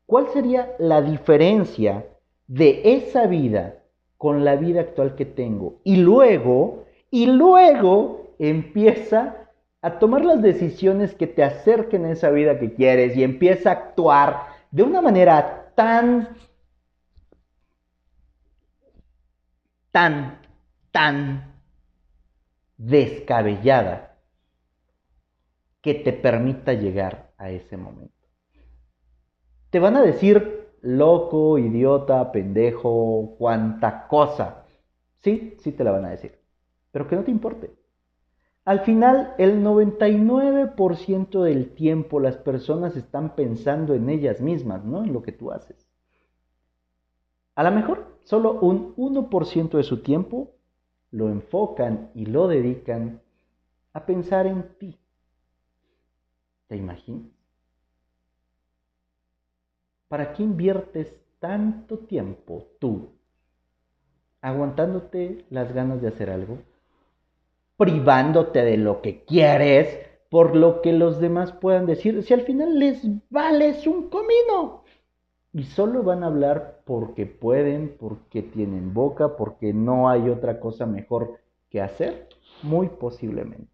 ¿Cuál 0.06 0.28
sería 0.28 0.74
la 0.78 1.00
diferencia 1.00 2.06
de 2.48 2.80
esa 2.96 3.28
vida 3.28 3.84
con 4.16 4.44
la 4.44 4.56
vida 4.56 4.80
actual 4.80 5.14
que 5.14 5.26
tengo? 5.26 5.76
Y 5.84 5.98
luego, 5.98 6.86
y 7.12 7.26
luego 7.26 8.32
empieza 8.40 9.47
a 9.80 9.98
tomar 9.98 10.24
las 10.24 10.42
decisiones 10.42 11.14
que 11.14 11.26
te 11.26 11.44
acerquen 11.44 12.04
a 12.04 12.12
esa 12.12 12.30
vida 12.30 12.58
que 12.58 12.74
quieres 12.74 13.16
y 13.16 13.22
empieza 13.22 13.70
a 13.70 13.74
actuar 13.74 14.46
de 14.70 14.82
una 14.82 15.00
manera 15.00 15.72
tan, 15.74 16.36
tan, 19.92 20.40
tan 20.90 21.54
descabellada 22.76 24.18
que 25.80 25.94
te 25.94 26.12
permita 26.12 26.72
llegar 26.72 27.32
a 27.38 27.50
ese 27.50 27.76
momento. 27.76 28.14
Te 29.70 29.78
van 29.78 29.96
a 29.96 30.02
decir 30.02 30.68
loco, 30.82 31.58
idiota, 31.58 32.32
pendejo, 32.32 33.36
cuanta 33.38 34.06
cosa. 34.08 34.66
Sí, 35.18 35.56
sí 35.60 35.72
te 35.72 35.84
la 35.84 35.92
van 35.92 36.04
a 36.06 36.10
decir. 36.10 36.38
Pero 36.90 37.06
que 37.08 37.16
no 37.16 37.24
te 37.24 37.30
importe. 37.30 37.77
Al 38.68 38.80
final, 38.80 39.34
el 39.38 39.64
99% 39.64 41.42
del 41.42 41.70
tiempo 41.70 42.20
las 42.20 42.36
personas 42.36 42.96
están 42.96 43.34
pensando 43.34 43.94
en 43.94 44.10
ellas 44.10 44.42
mismas, 44.42 44.84
no 44.84 45.02
en 45.02 45.14
lo 45.14 45.22
que 45.22 45.32
tú 45.32 45.52
haces. 45.52 45.88
A 47.54 47.62
lo 47.62 47.70
mejor 47.70 48.18
solo 48.24 48.60
un 48.60 48.94
1% 48.96 49.78
de 49.78 49.84
su 49.84 50.02
tiempo 50.02 50.50
lo 51.10 51.30
enfocan 51.30 52.10
y 52.14 52.26
lo 52.26 52.46
dedican 52.46 53.22
a 53.94 54.04
pensar 54.04 54.46
en 54.46 54.68
ti. 54.76 54.98
¿Te 56.66 56.76
imaginas? 56.76 57.30
¿Para 60.08 60.34
qué 60.34 60.42
inviertes 60.42 61.16
tanto 61.38 62.00
tiempo 62.00 62.66
tú 62.78 63.12
aguantándote 64.42 65.46
las 65.48 65.72
ganas 65.72 66.02
de 66.02 66.08
hacer 66.08 66.28
algo? 66.28 66.58
Privándote 67.78 68.62
de 68.62 68.76
lo 68.76 69.00
que 69.00 69.24
quieres 69.24 69.98
por 70.30 70.54
lo 70.54 70.82
que 70.82 70.92
los 70.92 71.20
demás 71.20 71.52
puedan 71.52 71.86
decir, 71.86 72.22
si 72.22 72.34
al 72.34 72.42
final 72.42 72.78
les 72.78 73.02
vales 73.30 73.86
un 73.86 74.08
comino. 74.10 74.84
Y 75.52 75.62
solo 75.64 76.02
van 76.02 76.22
a 76.22 76.26
hablar 76.26 76.82
porque 76.84 77.24
pueden, 77.24 77.96
porque 77.98 78.42
tienen 78.42 78.92
boca, 78.92 79.36
porque 79.36 79.72
no 79.72 80.08
hay 80.08 80.28
otra 80.28 80.60
cosa 80.60 80.84
mejor 80.84 81.38
que 81.70 81.80
hacer, 81.80 82.28
muy 82.62 82.88
posiblemente. 82.88 83.72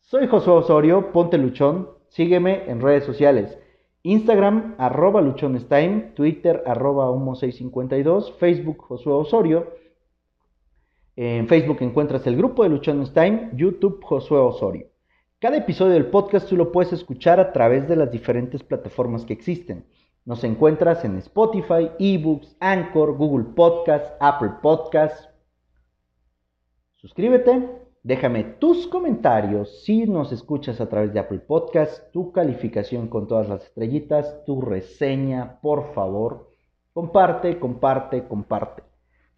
Soy 0.00 0.26
Josué 0.26 0.54
Osorio, 0.54 1.12
ponte 1.12 1.36
luchón, 1.38 1.90
sígueme 2.08 2.70
en 2.70 2.80
redes 2.80 3.04
sociales. 3.04 3.58
Instagram, 4.02 4.74
arroba 4.78 5.20
luchonestime, 5.20 6.12
Twitter, 6.14 6.62
arroba 6.66 7.10
humo652, 7.10 8.34
Facebook, 8.36 8.82
Josué 8.82 9.12
Osorio. 9.12 9.72
En 11.16 11.46
Facebook 11.46 11.78
encuentras 11.80 12.26
el 12.26 12.36
grupo 12.36 12.64
de 12.64 12.70
Luchones 12.70 13.12
Time, 13.12 13.50
YouTube, 13.54 14.02
Josué 14.02 14.38
Osorio. 14.38 14.88
Cada 15.38 15.58
episodio 15.58 15.92
del 15.92 16.06
podcast 16.06 16.48
tú 16.48 16.56
lo 16.56 16.72
puedes 16.72 16.92
escuchar 16.92 17.38
a 17.38 17.52
través 17.52 17.86
de 17.86 17.94
las 17.94 18.10
diferentes 18.10 18.64
plataformas 18.64 19.24
que 19.24 19.32
existen. 19.32 19.86
Nos 20.24 20.42
encuentras 20.42 21.04
en 21.04 21.18
Spotify, 21.18 21.90
eBooks, 21.98 22.56
Anchor, 22.58 23.16
Google 23.16 23.52
Podcasts, 23.54 24.12
Apple 24.18 24.54
Podcasts. 24.60 25.28
Suscríbete, 26.96 27.84
Déjame 28.04 28.44
tus 28.44 28.86
comentarios 28.86 29.82
si 29.82 30.04
nos 30.04 30.30
escuchas 30.30 30.78
a 30.78 30.90
través 30.90 31.14
de 31.14 31.20
Apple 31.20 31.38
Podcast, 31.38 32.12
tu 32.12 32.32
calificación 32.32 33.08
con 33.08 33.26
todas 33.26 33.48
las 33.48 33.64
estrellitas, 33.64 34.44
tu 34.44 34.60
reseña, 34.60 35.58
por 35.62 35.94
favor. 35.94 36.50
Comparte, 36.92 37.58
comparte, 37.58 38.28
comparte. 38.28 38.82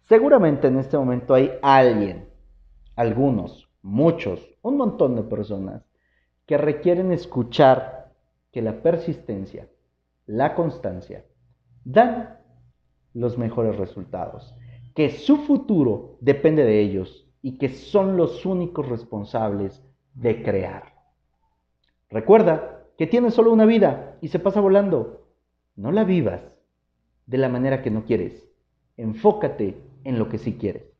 Seguramente 0.07 0.67
en 0.67 0.77
este 0.77 0.97
momento 0.97 1.33
hay 1.33 1.51
alguien, 1.61 2.29
algunos, 2.95 3.69
muchos, 3.81 4.39
un 4.61 4.77
montón 4.77 5.15
de 5.15 5.23
personas 5.23 5.83
que 6.45 6.57
requieren 6.57 7.11
escuchar 7.11 8.13
que 8.53 8.61
la 8.61 8.81
persistencia, 8.81 9.67
la 10.25 10.55
constancia, 10.55 11.25
dan 11.83 12.39
los 13.13 13.37
mejores 13.37 13.75
resultados, 13.75 14.55
que 14.95 15.09
su 15.09 15.37
futuro 15.39 16.17
depende 16.21 16.63
de 16.63 16.79
ellos 16.79 17.29
y 17.41 17.57
que 17.57 17.67
son 17.67 18.15
los 18.15 18.45
únicos 18.45 18.87
responsables 18.87 19.83
de 20.13 20.41
crear. 20.41 20.93
Recuerda 22.09 22.85
que 22.97 23.07
tienes 23.07 23.33
solo 23.33 23.51
una 23.51 23.65
vida 23.65 24.17
y 24.21 24.29
se 24.29 24.39
pasa 24.39 24.61
volando. 24.61 25.27
No 25.75 25.91
la 25.91 26.05
vivas 26.05 26.57
de 27.25 27.37
la 27.37 27.49
manera 27.49 27.83
que 27.83 27.91
no 27.91 28.05
quieres. 28.05 28.49
Enfócate 28.95 29.86
en 30.03 30.19
lo 30.19 30.29
que 30.29 30.37
sí 30.39 30.57
quieres. 30.57 30.96